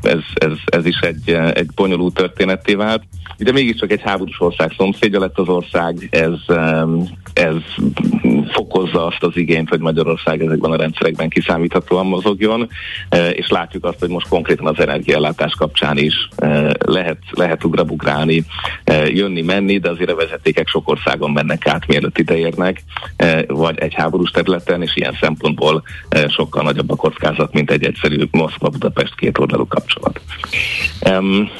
[0.01, 3.03] ez, ez, ez is egy, egy bonyolult történetté vált.
[3.38, 6.55] De mégiscsak egy háborús ország szomszédja lett az ország, ez,
[7.39, 7.56] ez
[8.52, 12.69] fokozza azt az igényt, hogy Magyarország ezekben a rendszerekben kiszámíthatóan mozogjon,
[13.10, 18.45] e, és látjuk azt, hogy most konkrétan az energiállátás kapcsán is e, lehet, lehet ugrabugrálni,
[18.84, 22.84] e, jönni, menni, de azért a vezetékek sok országon mennek át, mielőtt ideérnek,
[23.47, 25.84] vagy egy háborús területen, és ilyen szempontból
[26.28, 30.21] sokkal nagyobb a kockázat, mint egy egyszerű Moszkva-Budapest két oldalú kapcsolat.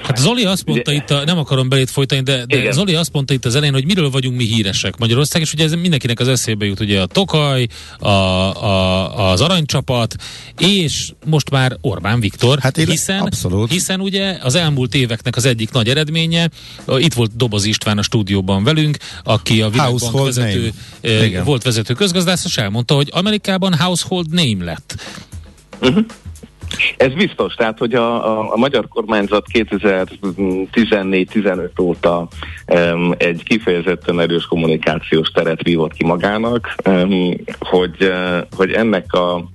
[0.04, 3.34] Hát Zoli azt mondta itt, a, nem akarom belét folytani, de, de Zoli azt mondta
[3.34, 6.66] itt az elején, hogy miről vagyunk mi híresek Magyarország, és ugye ez mindenkinek az eszébe
[6.66, 7.68] jut, ugye a Tokaj,
[8.00, 10.16] a, a, az aranycsapat,
[10.58, 13.72] és most már Orbán Viktor, hát hiszen, abszolút.
[13.72, 16.50] hiszen ugye az elmúlt éveknek az egyik nagy eredménye,
[16.98, 21.44] itt volt Doboz István a stúdióban velünk, aki a Világbank vezető, name.
[21.44, 24.96] volt vezető közgazdász, és elmondta, hogy Amerikában household name lett.
[25.82, 26.06] Uh-huh.
[26.98, 32.28] Ez biztos, tehát hogy a, a, a magyar kormányzat 2014-15 óta
[32.68, 39.50] um, egy kifejezetten erős kommunikációs teret vívott ki magának, um, hogy, uh, hogy ennek a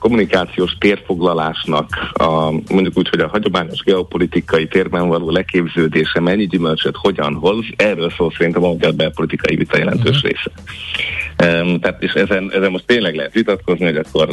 [0.00, 7.34] kommunikációs térfoglalásnak a, mondjuk úgy, hogy a hagyományos geopolitikai térben való leképződése mennyi gyümölcsöt hogyan
[7.34, 10.30] hoz, erről szól szerintem a magyar belpolitikai vita jelentős uh-huh.
[10.30, 10.50] része.
[11.80, 14.28] Tehát és ezen, ezen most tényleg lehet vitatkozni, hogy akkor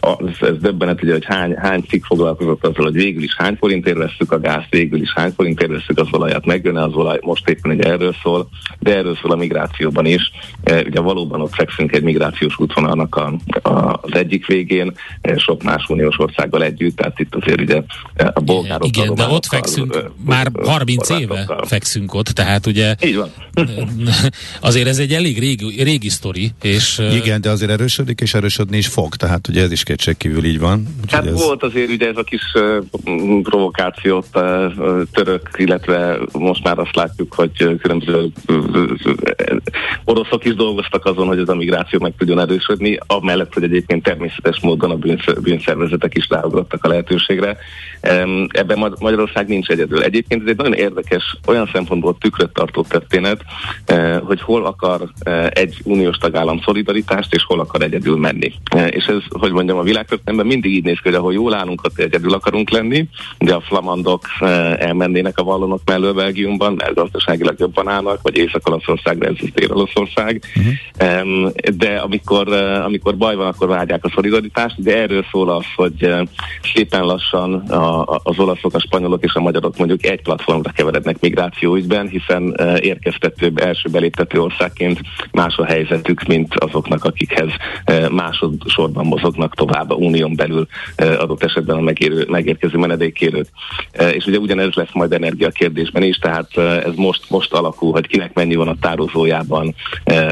[0.00, 3.96] az, ez döbbenet, ugye, hogy hány, hány cikk foglalkozott azzal, hogy végül is hány forintért
[3.96, 7.70] veszük a gázt, végül is hány forintért veszük az olajat, megjön az olaj, most éppen
[7.70, 8.48] ugye erről szól,
[8.78, 10.30] de erről szól a migrációban is.
[10.62, 15.62] E, ugye valóban ott fekszünk egy migrációs útvonalnak a, a, az egyik végén, e, sok
[15.62, 17.82] más uniós országgal együtt, tehát itt azért ugye
[18.14, 18.86] e, a bolgárok.
[18.86, 23.30] Igen, de ott fekszünk, ö, már 30 éve fekszünk ott, tehát ugye Így van.
[24.60, 26.29] azért ez egy elég régi, régi sztori.
[26.62, 30.58] És, Igen, de azért erősödik, és erősödni is fog, tehát ugye ez is kétségkívül így
[30.58, 30.86] van.
[31.10, 31.42] Hát ez...
[31.42, 37.34] volt azért ugye ez a kis uh, provokációt uh, török, illetve most már azt látjuk,
[37.34, 38.90] hogy különböző uh,
[40.04, 44.60] oroszok is dolgoztak azon, hogy ez a migráció meg tudjon erősödni, amellett, hogy egyébként természetes
[44.60, 44.98] módon a
[45.40, 47.56] bűnszervezetek is ráugrottak a lehetőségre.
[48.24, 50.02] Um, ebben Magyarország nincs egyedül.
[50.02, 53.40] Egyébként ez egy nagyon érdekes, olyan szempontból tükröt tartó történet,
[53.92, 58.52] uh, hogy hol akar uh, egy uniós tagállam szolidaritást, és hol akar egyedül menni.
[58.74, 61.82] Uh, és ez, hogy mondjam, a világtörténelemben mindig így néz ki, hogy ahol jól állunk,
[61.84, 64.26] ott egyedül akarunk lenni, de a flamandok
[64.78, 70.42] elmennének a vallonok mellől Belgiumban, mert gazdaságilag jobban állnak, vagy Észak-Olaszország, ez Dél-Olaszország.
[70.56, 71.50] Uh-huh.
[71.76, 72.52] De amikor,
[72.84, 76.14] amikor baj van, akkor vágyják a szolidaritást, de erről szól az, hogy
[76.74, 77.64] szépen lassan
[78.22, 83.88] az olaszok, a spanyolok és a magyarok mondjuk egy platformra keverednek migrációügyben, hiszen érkeztető, első
[83.90, 85.00] beléptető országként
[85.32, 85.64] más a
[86.00, 87.48] helyzetük, mint azoknak, akikhez
[88.10, 93.46] másodszorban mozognak tovább a unión belül adott esetben a megérő, megérkező menedékkérők.
[94.12, 98.34] És ugye ugyanez lesz majd energia kérdésben is, tehát ez most, most alakul, hogy kinek
[98.34, 99.74] mennyi van a tározójában,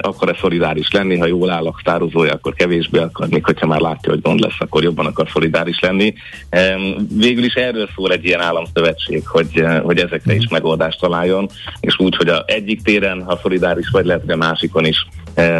[0.00, 4.10] akar-e szolidáris lenni, ha jól áll a tározója, akkor kevésbé akar, még hogyha már látja,
[4.10, 6.14] hogy gond lesz, akkor jobban akar szolidáris lenni.
[7.16, 11.48] Végül is erről szól egy ilyen államszövetség, hogy, hogy ezekre is megoldást találjon,
[11.80, 15.06] és úgy, hogy a egyik téren, ha szolidáris vagy lehet, a másikon is,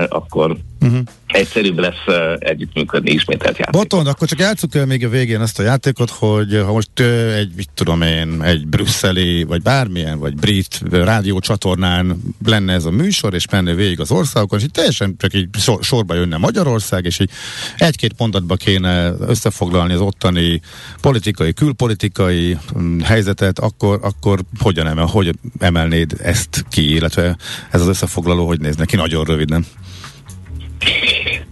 [0.09, 1.01] akkor uh-huh.
[1.29, 3.75] Egyszerűbb lesz uh, együttműködni ismételt játék.
[3.75, 7.37] Boton, akkor csak játsszuk el még a végén azt a játékot, hogy ha most uh,
[7.37, 13.35] egy, mit tudom én, egy brüsszeli, vagy bármilyen, vagy brit rádiócsatornán lenne ez a műsor,
[13.35, 17.21] és menne végig az országokon, és így teljesen csak így sor, sorba jönne Magyarország, és
[17.21, 17.31] így
[17.77, 20.61] egy-két mondatba kéne összefoglalni az ottani
[21.01, 27.37] politikai, külpolitikai um, helyzetet, akkor, akkor hogyan emel, hogy emelnéd ezt ki, illetve
[27.71, 29.67] ez az összefoglaló hogy néz neki nagyon röviden?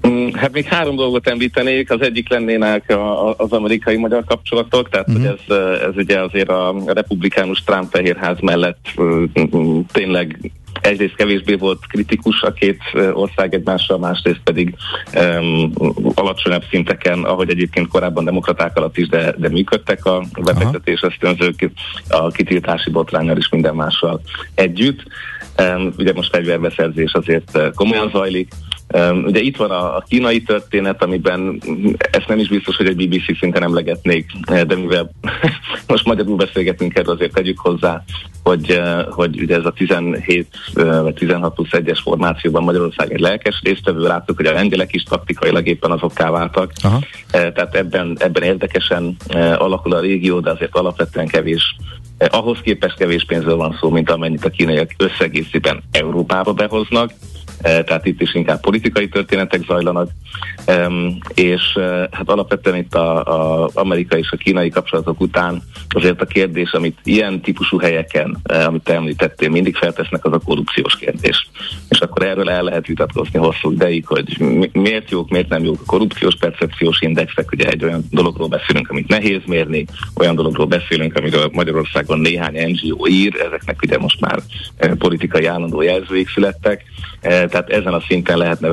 [0.08, 5.24] Mm, hát még három dolgot említenék, az egyik lennének a, az amerikai-magyar kapcsolatok, tehát uh-huh.
[5.24, 8.88] hogy ez, ez ugye azért a republikánus Trump fehérház mellett
[9.92, 12.80] tényleg egyrészt kevésbé volt kritikus a két
[13.12, 14.74] ország egymással, másrészt pedig
[15.14, 15.72] um,
[16.14, 21.70] alacsonyabb szinteken, ahogy egyébként korábban demokraták alatt is, de, de működtek a befektetés ösztönzők,
[22.08, 24.20] a kitiltási botrányal is minden mással
[24.54, 25.02] együtt.
[25.96, 28.49] Ugye most fegyverbeszerzés azért komolyan zajlik,
[29.24, 31.61] Ugye itt van a, a kínai történet, amiben
[32.11, 35.11] ezt nem is biztos, hogy egy BBC szinten emlegetnék, de mivel
[35.86, 38.05] most magyarul beszélgetünk erről, azért tegyük hozzá,
[38.42, 38.80] hogy,
[39.11, 44.36] hogy ugye ez a 17 vagy 16 plusz 1-es formációban Magyarország egy lelkes résztvevő, láttuk,
[44.36, 46.72] hogy a lengyelek is taktikailag éppen azokká váltak.
[46.82, 47.01] Aha.
[47.30, 49.16] Tehát ebben, ebben érdekesen
[49.59, 51.76] alakul a régió, de azért alapvetően kevés
[52.18, 57.12] ahhoz képest kevés pénzről van szó, mint amennyit a kínaiak összegészében Európába behoznak.
[57.66, 60.10] Eh, tehát itt is inkább politikai történetek zajlanak,
[61.34, 63.24] és eh, hát alapvetően itt a,
[63.64, 68.66] a amerikai és a kínai kapcsolatok után azért a kérdés, amit ilyen típusú helyeken, eh,
[68.66, 71.48] amit te említettél, mindig feltesznek, az a korrupciós kérdés.
[71.88, 74.38] És akkor erről el lehet vitatkozni hosszú ideig, hogy
[74.72, 79.08] miért jók, miért nem jók a korrupciós percepciós indexek, ugye egy olyan dologról beszélünk, amit
[79.08, 84.38] nehéz mérni, olyan dologról beszélünk, amiről Magyarországon néhány NGO ír, ezeknek ugye most már
[84.98, 86.84] politikai állandó jelzőik születtek,
[87.27, 88.68] tehát ezen a szinten lehetne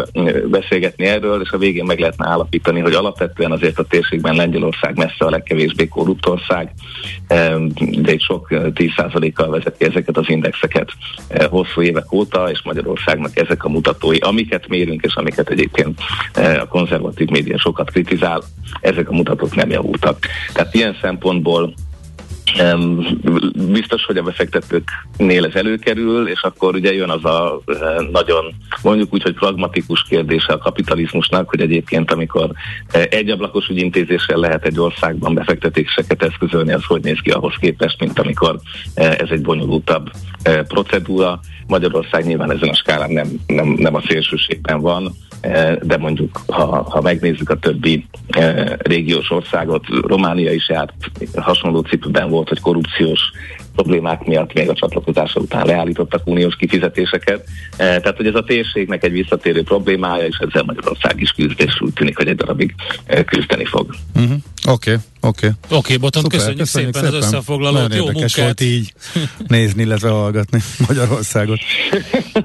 [0.47, 5.25] beszélgetni erről, és a végén meg lehetne állapítani, hogy alapvetően azért a térségben Lengyelország messze
[5.25, 6.71] a legkevésbé korrupt ország,
[7.77, 10.91] de egy sok 10%-kal vezeti ezeket az indexeket
[11.49, 15.99] hosszú évek óta, és Magyarországnak ezek a mutatói, amiket mérünk, és amiket egyébként
[16.59, 18.43] a konzervatív média sokat kritizál,
[18.81, 20.17] ezek a mutatók nem javultak.
[20.53, 21.73] Tehát ilyen szempontból
[23.71, 24.23] Biztos, hogy a
[25.17, 27.75] befektetőknél ez előkerül, és akkor ugye jön az a eh,
[28.11, 32.51] nagyon, mondjuk úgy, hogy pragmatikus kérdése a kapitalizmusnak, hogy egyébként amikor
[32.91, 38.19] eh, egyablakos ügyintézéssel lehet egy országban befektetéseket eszközölni, az hogy néz ki ahhoz képest, mint
[38.19, 38.59] amikor
[38.93, 40.11] eh, ez egy bonyolultabb
[40.67, 41.39] procedúra.
[41.67, 45.11] Magyarország nyilván ezen a skálán nem, nem, nem a szélsőségben van,
[45.81, 48.05] de mondjuk, ha, ha megnézzük a többi
[48.77, 50.93] régiós országot, Románia is járt
[51.35, 53.21] hasonló cipőben volt, hogy korrupciós
[53.75, 57.47] problémák miatt még a csatlakozása után leállítottak uniós kifizetéseket.
[57.77, 62.17] Tehát, hogy ez a térségnek egy visszatérő problémája, és ezzel Magyarország is küzd, úgy tűnik,
[62.17, 62.75] hogy egy darabig
[63.25, 63.95] küzdeni fog.
[64.15, 64.37] Uh-huh.
[64.67, 64.91] oké.
[64.91, 65.49] Okay, okay.
[65.63, 67.81] Oké, okay, Boton, köszönjük, köszönjük szépen, szépen az összefoglalót.
[67.81, 68.59] Nagyon Jó érdekes munkát.
[68.59, 68.93] volt így
[69.47, 71.59] nézni, illetve hallgatni Magyarországot.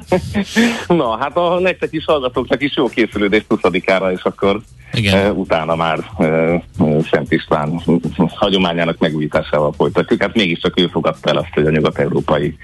[1.00, 4.60] Na, hát a nektek is hallgatóknak is jó készülődés 20-ára, és akkor
[4.92, 5.30] igen.
[5.30, 7.82] Uh, utána már uh, Szent István
[8.28, 10.22] hagyományának megújításával folytatjuk.
[10.22, 12.56] Hát mégiscsak ő fogadta el azt, hogy a nyugat-európai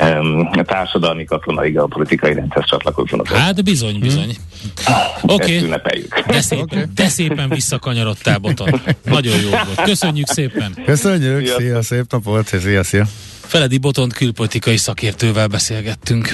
[0.00, 3.22] um, társadalmi, katonai, geopolitikai rendszer csatlakozzon.
[3.24, 4.36] Hát bizony, bizony.
[4.84, 4.94] Hmm.
[5.22, 5.66] Oké.
[5.68, 6.04] Okay.
[6.26, 6.84] De, szépen, okay.
[6.94, 8.80] de szépen visszakanyarodtál, Boton.
[9.04, 9.82] Nagyon jó volt.
[9.82, 10.74] Köszönjük szépen.
[10.84, 13.06] Köszönjük, szia, szia szép napot, szia, szia.
[13.40, 16.30] Feledi Botont külpolitikai szakértővel beszélgettünk.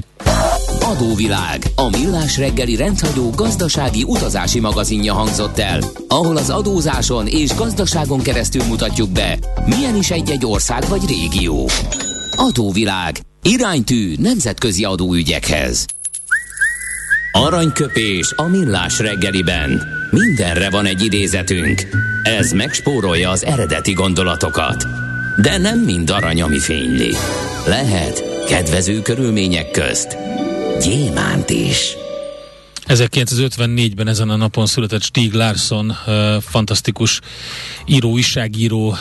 [0.81, 8.23] Adóvilág, a millás reggeli rendhagyó gazdasági utazási magazinja hangzott el, ahol az adózáson és gazdaságon
[8.23, 11.69] keresztül mutatjuk be, milyen is egy-egy ország vagy régió.
[12.37, 15.87] Adóvilág, iránytű nemzetközi adóügyekhez.
[17.33, 19.83] Aranyköpés a millás reggeliben.
[20.11, 21.89] Mindenre van egy idézetünk.
[22.23, 24.87] Ez megspórolja az eredeti gondolatokat.
[25.43, 27.15] De nem mind arany, ami fényli.
[27.67, 30.17] Lehet kedvező körülmények közt
[30.81, 31.97] gyémánt is.
[32.87, 35.93] 1954-ben ezen a napon született Stieg Larsson,
[36.41, 37.21] fantasztikus
[37.87, 38.97] író, újságíró,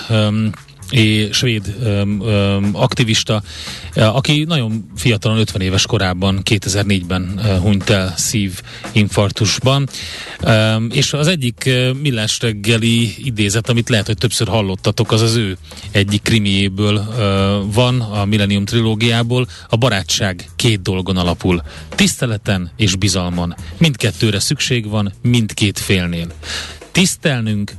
[0.91, 3.43] és svéd öm, öm, aktivista,
[3.95, 9.89] aki nagyon fiatalon, 50 éves korában, 2004-ben hunyt el szívinfarktusban.
[10.41, 11.69] Öm, és az egyik
[12.01, 15.57] millás reggeli idézet, amit lehet, hogy többször hallottatok, az az ő
[15.91, 17.05] egyik krimiéből
[17.73, 19.47] van, a Millennium trilógiából.
[19.69, 21.61] A barátság két dolgon alapul.
[21.95, 23.55] Tiszteleten és bizalmon.
[23.77, 26.27] Mindkettőre szükség van, mindkét félnél
[26.91, 27.71] tisztelnünk,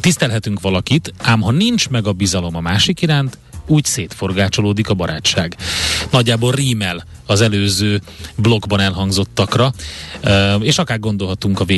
[0.00, 5.56] tisztelhetünk valakit, ám ha nincs meg a bizalom a másik iránt, úgy szétforgácsolódik a barátság.
[6.10, 8.00] Nagyjából rímel az előző
[8.36, 9.72] blogban elhangzottakra,
[10.60, 11.70] és akár gondolhatunk a v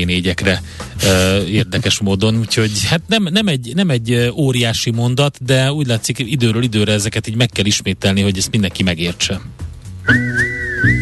[1.49, 6.63] érdekes módon, úgyhogy hát nem, nem, egy, nem egy óriási mondat, de úgy látszik időről
[6.63, 9.41] időre ezeket így meg kell ismételni, hogy ezt mindenki megértse.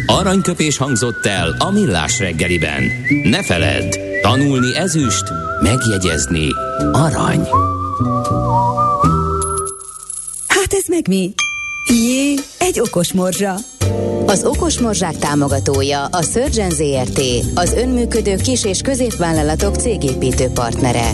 [0.06, 2.82] Aranyköpés hangzott el a millás reggeliben.
[3.24, 5.24] Ne feledd, tanulni ezüst,
[5.62, 6.48] megjegyezni
[6.92, 7.48] arany.
[10.46, 11.32] Hát ez meg mi?
[11.88, 13.54] Jé, egy okos morzsa.
[14.26, 17.20] Az Okos Morzsák támogatója a Surgeon ZRT,
[17.54, 21.10] az önműködő kis- és középvállalatok cégépítő partnere.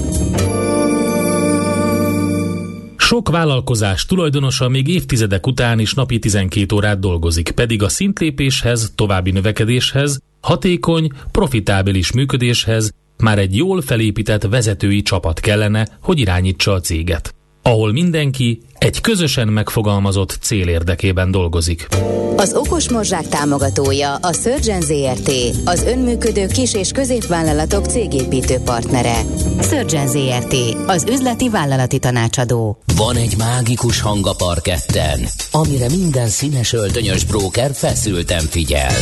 [2.97, 9.31] Sok vállalkozás tulajdonosa még évtizedek után is napi 12 órát dolgozik, pedig a szintlépéshez, további
[9.31, 17.35] növekedéshez, hatékony, profitábilis működéshez már egy jól felépített vezetői csapat kellene, hogy irányítsa a céget.
[17.67, 21.89] ahol mindenki egy közösen megfogalmazott cél érdekében dolgozik.
[22.37, 25.31] Az Okos Morzsák támogatója a Surgeon ZRT,
[25.65, 29.21] az önműködő kis- és középvállalatok cégépítő partnere.
[29.61, 30.55] Surgeon ZRT,
[30.87, 32.79] az üzleti vállalati tanácsadó.
[32.97, 35.21] Van egy mágikus hang a parketten,
[35.51, 38.93] amire minden színes öltönyös bróker feszülten figyel.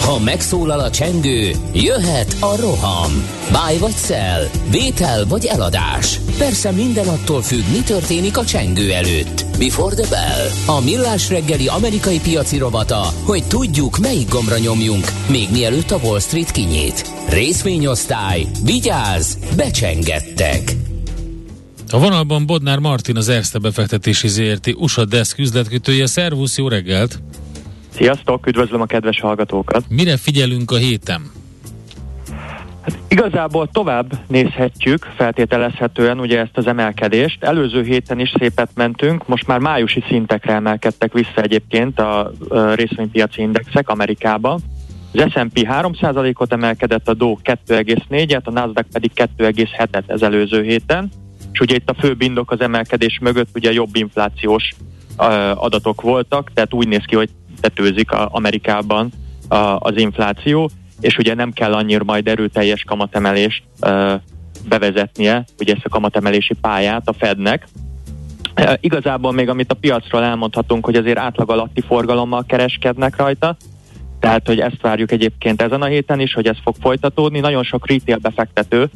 [0.00, 3.10] Ha megszólal a csengő, jöhet a roham.
[3.52, 6.20] Báj vagy szel, vétel vagy eladás.
[6.38, 9.44] Persze minden attól függ, mi történik a csengő előtt.
[9.58, 10.76] Before the bell.
[10.76, 16.20] A millás reggeli amerikai piaci rovata, hogy tudjuk, melyik gombra nyomjunk, még mielőtt a Wall
[16.20, 17.10] Street kinyit.
[17.28, 20.76] Részvényosztály, vigyázz, becsengettek.
[21.90, 26.06] A vonalban Bodnár Martin, az Erste befektetési ZRT USA Desk üzletkötője.
[26.06, 27.18] Szervusz, jó reggelt!
[27.98, 29.84] Sziasztok, üdvözlöm a kedves hallgatókat!
[29.88, 31.22] Mire figyelünk a héten?
[32.80, 37.44] Hát igazából tovább nézhetjük, feltételezhetően ugye ezt az emelkedést.
[37.44, 42.32] Előző héten is szépet mentünk, most már májusi szintekre emelkedtek vissza egyébként a
[42.74, 44.60] részvénypiaci indexek Amerikában.
[45.12, 51.10] Az S&P 3%-ot emelkedett, a Dow 2,4-et, a Nasdaq pedig 2,7-et ez előző héten.
[51.52, 54.74] És ugye itt a fő indok az emelkedés mögött ugye jobb inflációs
[55.54, 57.28] adatok voltak, tehát úgy néz ki, hogy
[57.60, 59.10] tetőzik a Amerikában
[59.48, 64.14] a, az infláció, és ugye nem kell annyira majd erőteljes kamatemelést ö,
[64.68, 67.66] bevezetnie, ugye ezt a kamatemelési pályát a Fednek.
[68.54, 73.56] E, igazából még amit a piacról elmondhatunk, hogy azért átlag alatti forgalommal kereskednek rajta,
[74.20, 77.40] tehát, hogy ezt várjuk egyébként ezen a héten is, hogy ez fog folytatódni.
[77.40, 78.90] Nagyon sok retail befektető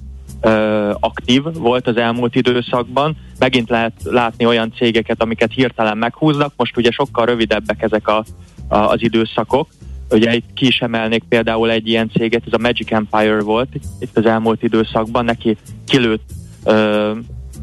[1.01, 3.17] aktív volt az elmúlt időszakban.
[3.39, 6.53] Megint lehet látni olyan cégeket, amiket hirtelen meghúznak.
[6.57, 8.25] Most ugye sokkal rövidebbek ezek a
[8.73, 9.69] a, az időszakok.
[10.11, 13.69] Ugye itt ki is emelnék például egy ilyen céget, ez a Magic Empire volt
[13.99, 16.31] itt az elmúlt időszakban, neki kilőtt
[16.65, 17.13] ö,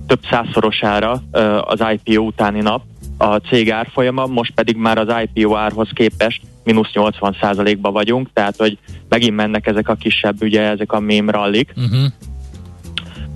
[0.08, 2.82] több százszorosára ö, az IPO utáni nap
[3.18, 8.78] a cég árfolyama, most pedig már az IPO árhoz képest mínusz 80%-ba vagyunk, tehát hogy
[9.10, 11.74] megint mennek ezek a kisebb, ugye ezek a mém rallik.
[11.76, 12.12] Uh-huh.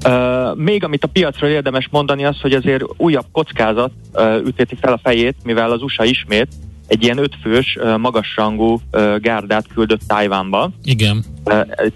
[0.06, 4.94] Uh, még amit a piacról érdemes mondani az, hogy azért újabb kockázat uh, ütéti fel
[4.94, 6.48] a fejét, mivel az USA ismét
[6.88, 8.80] egy ilyen ötfős, magasrangú
[9.18, 10.72] gárdát küldött Tájvánba.
[10.84, 11.24] Igen.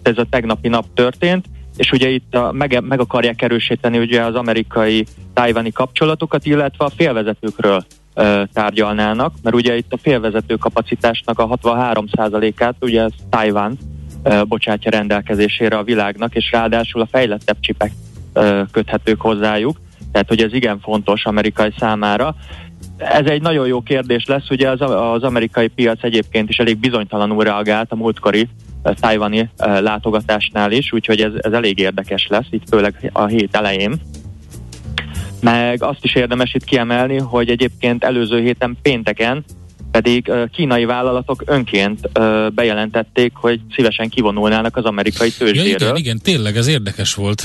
[0.01, 1.45] Ez a tegnapi nap történt,
[1.77, 6.91] és ugye itt a, meg, meg akarják erősíteni ugye az amerikai tájvani kapcsolatokat, illetve a
[6.95, 7.85] félvezetőkről
[8.53, 13.77] tárgyalnának, mert ugye itt a félvezető kapacitásnak a 63%-át ugye Tájván
[14.47, 17.91] bocsátja rendelkezésére a világnak, és ráadásul a fejlettebb csipek
[18.71, 22.35] köthetők hozzájuk, tehát hogy ez igen fontos amerikai számára.
[22.97, 27.43] Ez egy nagyon jó kérdés lesz, ugye az, az amerikai piac egyébként is elég bizonytalanul
[27.43, 28.47] reagált a múltkori
[28.83, 33.99] tájvani látogatásnál is, úgyhogy ez, ez elég érdekes lesz, itt főleg a hét elején.
[35.41, 39.43] Meg azt is érdemes itt kiemelni, hogy egyébként előző héten pénteken
[40.01, 42.09] pedig kínai vállalatok önként
[42.53, 45.67] bejelentették, hogy szívesen kivonulnának az amerikai tőzsdéről.
[45.67, 47.43] Ja, igen, igen, tényleg ez érdekes volt.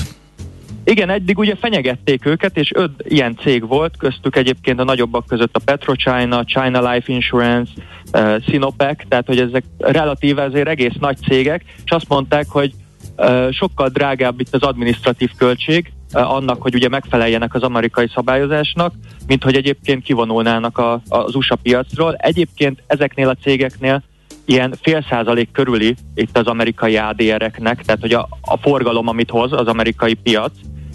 [0.85, 5.55] Igen, eddig ugye fenyegették őket, és öt ilyen cég volt, köztük egyébként a nagyobbak között
[5.55, 7.71] a PetroChina, China Life Insurance,
[8.13, 12.71] uh, Sinopec, tehát hogy ezek relatíve azért egész nagy cégek, és azt mondták, hogy
[13.17, 18.93] uh, sokkal drágább itt az administratív költség, annak, hogy ugye megfeleljenek az amerikai szabályozásnak,
[19.27, 22.15] mint hogy egyébként kivonulnának a, az USA piacról.
[22.15, 24.03] Egyébként ezeknél a cégeknél
[24.45, 29.51] ilyen fél százalék körüli itt az amerikai ADR-eknek, tehát hogy a, a forgalom, amit hoz
[29.51, 30.51] az amerikai piac,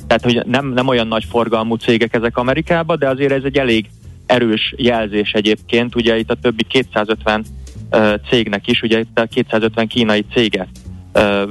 [0.06, 3.90] tehát, hogy nem, nem olyan nagy forgalmú cégek ezek Amerikában, de azért ez egy elég
[4.26, 5.94] erős jelzés egyébként.
[5.94, 7.44] Ugye itt a többi 250
[7.90, 10.68] uh, cégnek is, ugye itt a 250 kínai céget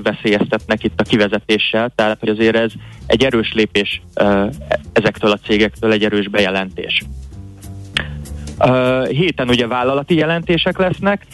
[0.04, 2.72] veszélyeztetnek itt a kivezetéssel, tehát hogy azért ez
[3.06, 4.02] egy erős lépés
[4.94, 7.04] ezektől a cégektől, egy erős bejelentés.
[9.10, 11.26] Héten ugye vállalati jelentések lesznek,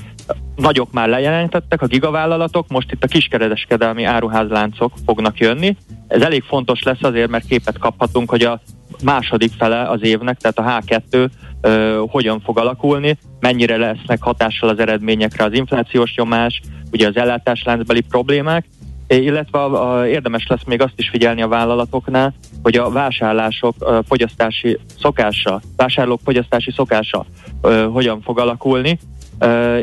[0.56, 5.78] nagyok már lejelentettek, a gigavállalatok, most itt a kiskereskedelmi áruházláncok fognak jönni.
[6.08, 8.62] Ez elég fontos lesz azért, mert képet kaphatunk, hogy a
[9.04, 11.30] második fele az évnek, tehát a H2
[11.62, 18.02] ö, hogyan fog alakulni, mennyire lesznek hatással az eredményekre az inflációs nyomás, ugye az ellátásláncbeli
[18.02, 18.66] problémák,
[19.08, 24.00] illetve a, a, érdemes lesz még azt is figyelni a vállalatoknál, hogy a vásárlások ö,
[24.08, 27.26] fogyasztási szokása, vásárlók fogyasztási szokása
[27.62, 29.00] ö, hogyan fog alakulni,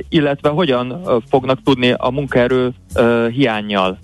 [0.09, 2.73] illetve hogyan fognak tudni a munkaerő
[3.31, 3.99] hiányjal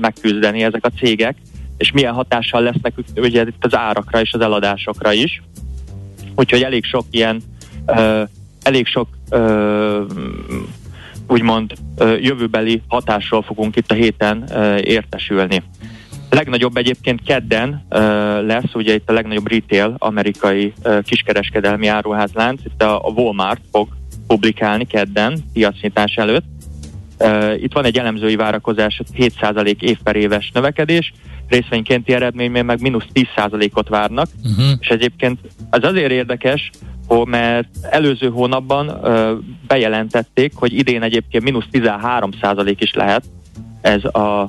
[0.00, 1.36] megküzdeni ezek a cégek,
[1.76, 5.42] és milyen hatással lesznek ugye itt az árakra és az eladásokra is.
[6.36, 7.42] Úgyhogy elég sok ilyen,
[8.66, 9.08] elég sok
[11.28, 11.72] úgymond
[12.20, 14.44] jövőbeli hatásról fogunk itt a héten
[14.80, 15.62] értesülni.
[16.30, 17.98] legnagyobb egyébként kedden uh,
[18.46, 23.88] lesz, ugye itt a legnagyobb retail amerikai uh, kiskereskedelmi áruházlánc, itt a, a Walmart fog
[24.26, 26.44] publikálni kedden, piacnyitás előtt.
[27.18, 31.12] Uh, itt van egy elemzői várakozás, 7% év per éves növekedés,
[31.48, 34.66] részvénykénti eredményben meg mínusz 10%-ot várnak, uh-huh.
[34.80, 35.38] és egyébként
[35.70, 36.70] az azért érdekes,
[37.24, 39.00] mert előző hónapban
[39.66, 43.24] bejelentették, hogy idén egyébként mínusz 13% is lehet
[43.80, 44.48] ez a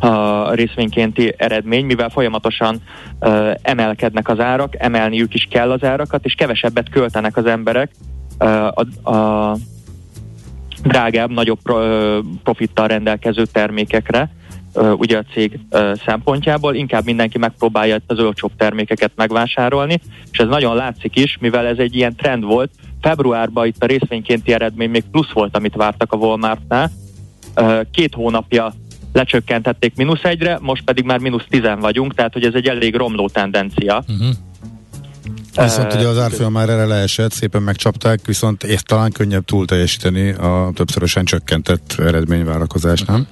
[0.00, 2.82] a részvénykénti eredmény, mivel folyamatosan
[3.20, 7.90] uh, emelkednek az árak, emelniük is kell az árakat, és kevesebbet költenek az emberek
[8.38, 9.56] uh, a, a
[10.82, 14.30] drágább, nagyobb uh, profittal rendelkező termékekre,
[14.74, 15.58] ugye a cég
[16.04, 20.00] szempontjából, inkább mindenki megpróbálja az olcsóbb termékeket megvásárolni,
[20.30, 22.70] és ez nagyon látszik is, mivel ez egy ilyen trend volt.
[23.00, 26.90] Februárban itt a részvénykénti eredmény még plusz volt, amit vártak a Walmartnál.
[27.90, 28.74] Két hónapja
[29.12, 33.28] lecsökkentették mínusz egyre, most pedig már mínusz tizen vagyunk, tehát hogy ez egy elég romló
[33.28, 34.04] tendencia.
[34.08, 34.34] Uh-huh.
[35.62, 40.30] Viszont ugye az árfolyam már erre leesett, szépen megcsapták, viszont és talán könnyebb túl teljesíteni
[40.30, 43.26] a többszörösen csökkentett eredményvárakozást, nem?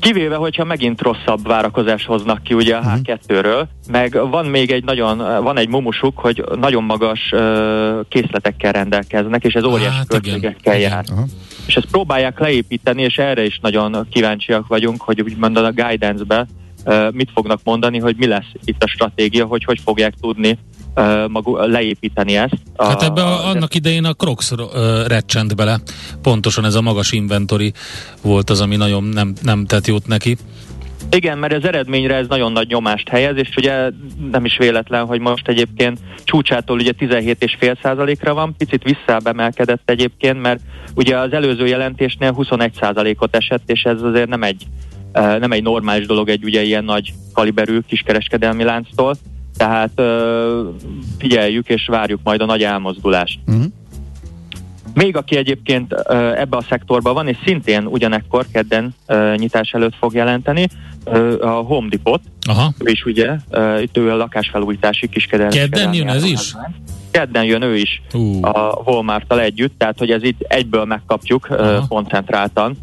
[0.00, 3.00] Kivéve, hogyha megint rosszabb várakozás hoznak ki ugye a uh-huh.
[3.04, 7.40] H2-ről, meg van még egy nagyon, van egy mumusuk, hogy nagyon magas uh,
[8.08, 11.04] készletekkel rendelkeznek, és ez óriási hát, költségekkel igen, jár.
[11.04, 11.16] Igen.
[11.16, 11.30] Uh-huh
[11.70, 16.46] és ezt próbálják leépíteni, és erre is nagyon kíváncsiak vagyunk, hogy úgymond a guidance-be
[17.10, 20.58] mit fognak mondani, hogy mi lesz itt a stratégia, hogy hogy fogják tudni uh,
[21.28, 22.56] magu, leépíteni ezt.
[22.76, 24.50] A, hát ebbe a, annak idején a Crocs
[25.06, 25.80] recsent bele.
[26.22, 27.72] Pontosan ez a magas inventory
[28.22, 30.36] volt az, ami nagyon nem, nem tett jót neki.
[31.10, 33.90] Igen, mert az eredményre ez nagyon nagy nyomást helyez, és ugye
[34.30, 40.60] nem is véletlen, hogy most egyébként csúcsától ugye 17,5%-ra van, picit visszábemelkedett egyébként, mert
[40.94, 44.66] ugye az előző jelentésnél 21%-ot esett, és ez azért nem egy,
[45.12, 49.16] nem egy normális dolog egy ugye ilyen nagy kaliberű kiskereskedelmi lánctól,
[49.60, 50.02] tehát
[51.18, 53.38] figyeljük és várjuk majd a nagy elmozdulást.
[53.46, 53.64] Uh-huh.
[54.94, 55.92] Még aki egyébként
[56.36, 58.94] ebbe a szektorban van, és szintén ugyanekkor kedden
[59.36, 60.68] nyitás előtt fog jelenteni,
[61.40, 62.72] a Home Depot, Aha.
[62.78, 63.36] ő is ugye,
[63.80, 65.54] itt ő a lakásfelújítási kiskedelmi.
[65.54, 66.54] Kedden jön ez is?
[67.10, 68.38] Kedden jön ő is uh.
[68.42, 71.86] a Walmart-tal együtt, tehát hogy ez itt egyből megkapjuk Aha.
[71.88, 72.76] koncentráltan.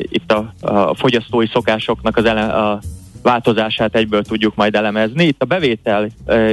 [0.00, 2.80] Itt a, a fogyasztói szokásoknak az ele, a
[3.24, 5.24] változását egyből tudjuk majd elemezni.
[5.24, 6.08] Itt a bevétel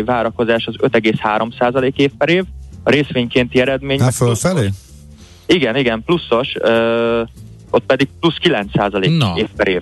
[0.05, 2.43] várakozás az 5,3% év per év,
[2.84, 4.01] a részvénykénti eredmény...
[4.01, 4.69] Hát fölfelé?
[5.45, 7.22] Igen, igen, pluszos, ö,
[7.69, 9.34] ott pedig plusz 9% Na.
[9.36, 9.82] év per év.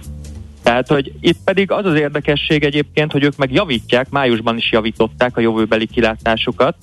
[0.63, 5.37] Tehát, hogy itt pedig az az érdekesség egyébként, hogy ők meg javítják, májusban is javították
[5.37, 6.75] a jövőbeli kilátásukat.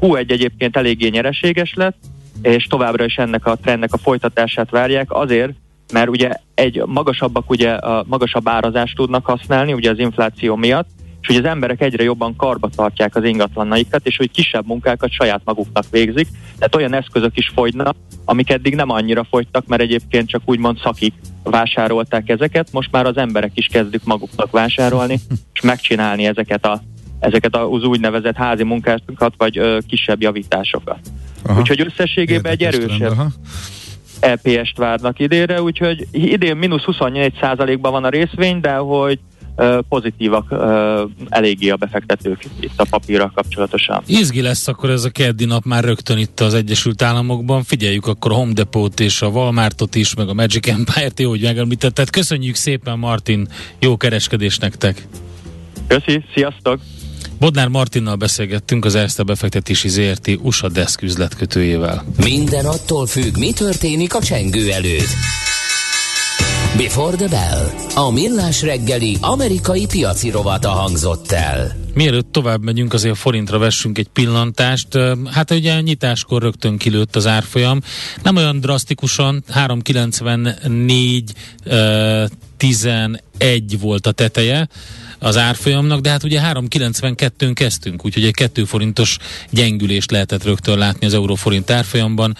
[0.00, 1.98] Q1 egyébként eléggé nyereséges lett,
[2.42, 5.52] és továbbra is ennek a trendnek a folytatását várják, azért,
[5.92, 10.88] mert ugye egy magasabbak ugye a magasabb árazást tudnak használni, ugye az infláció miatt,
[11.20, 15.40] és hogy az emberek egyre jobban karba tartják az ingatlanaikat, és hogy kisebb munkákat saját
[15.44, 16.28] maguknak végzik,
[16.58, 21.14] tehát olyan eszközök is fogynak, amik eddig nem annyira fogytak, mert egyébként csak úgymond szakik
[21.42, 25.20] vásárolták ezeket, most már az emberek is kezdik maguknak vásárolni,
[25.54, 26.82] és megcsinálni ezeket a
[27.20, 30.98] ezeket az úgynevezett házi munkákat, vagy ö, kisebb javításokat.
[31.42, 31.60] Aha.
[31.60, 33.16] Úgyhogy összességében egy erősebb
[34.22, 39.18] EPS-t várnak idénre, úgyhogy idén mínusz 28%-ban van a részvény, de hogy
[39.88, 40.54] pozitívak
[41.28, 44.02] eléggé a befektetők itt a papírral kapcsolatosan.
[44.06, 47.62] Izgi lesz akkor ez a keddi nap már rögtön itt az Egyesült Államokban.
[47.62, 51.42] Figyeljük akkor a Home Depot-t és a Walmartot is, meg a Magic Empire-t, jó, hogy
[51.42, 52.10] megemlítetted.
[52.10, 53.48] Köszönjük szépen, Martin,
[53.78, 55.06] jó kereskedés nektek!
[55.86, 56.80] Köszi, sziasztok!
[57.42, 62.04] Bodnár Martinnal beszélgettünk az Erste befektetési ZRT USA Desk üzletkötőjével.
[62.24, 65.08] Minden attól függ, mi történik a csengő előtt.
[66.76, 67.70] Before the Bell.
[67.94, 71.76] A millás reggeli amerikai piaci rovata hangzott el.
[71.94, 74.98] Mielőtt tovább megyünk, azért a forintra vessünk egy pillantást.
[75.30, 77.80] Hát ugye nyitáskor rögtön kilőtt az árfolyam.
[78.22, 81.32] Nem olyan drasztikusan, 394
[82.56, 84.68] 11 volt a teteje
[85.22, 89.16] az árfolyamnak, de hát ugye 3,92-n kezdtünk, úgyhogy egy 2 forintos
[89.50, 92.36] gyengülést lehetett rögtön látni az euróforint árfolyamban,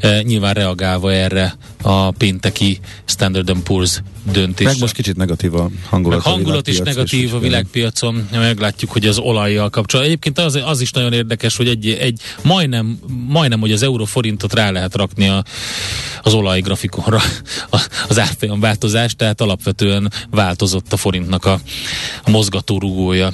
[0.00, 3.98] e, nyilván reagálva erre a pénteki Standard Poor's
[4.32, 4.66] döntés.
[4.66, 6.24] Meg most kicsit negatív a hangulat.
[6.24, 10.12] Meg hangulat is negatív a világpiacon, meglátjuk, hogy az olajjal kapcsolatban.
[10.12, 12.98] Egyébként az, az is nagyon érdekes, hogy egy, egy majdnem,
[13.28, 15.44] majdnem, hogy az euróforintot rá lehet rakni a,
[16.22, 17.20] az olajgrafikonra
[18.08, 21.60] az árfolyam változás, tehát alapvetően változott a forintnak a,
[22.22, 23.32] a mozgatórugója.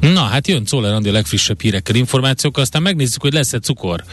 [0.00, 4.04] Na, hát jön Czoller Andi a legfrissebb hírekkel, információkkal, aztán megnézzük, hogy lesz-e cukor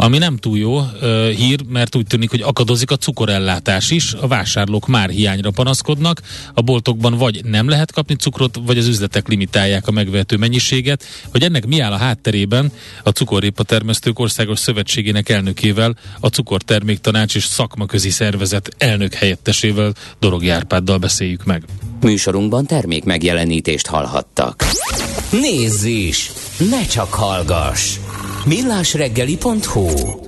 [0.00, 4.26] ami nem túl jó ö, hír, mert úgy tűnik, hogy akadozik a cukorellátás is, a
[4.26, 6.20] vásárlók már hiányra panaszkodnak,
[6.54, 11.42] a boltokban vagy nem lehet kapni cukrot, vagy az üzletek limitálják a megvehető mennyiséget, hogy
[11.42, 12.72] ennek mi áll a hátterében
[13.02, 20.98] a Cukorrépa Termesztők Országos Szövetségének elnökével, a Cukorterméktanács és Szakmaközi Szervezet elnök helyettesével Dorog Járpáddal
[20.98, 21.62] beszéljük meg.
[22.00, 24.64] Műsorunkban termék megjelenítést hallhattak.
[25.30, 26.30] Nézz is!
[26.70, 27.96] Ne csak hallgass!
[28.48, 30.27] millásreggeli.hu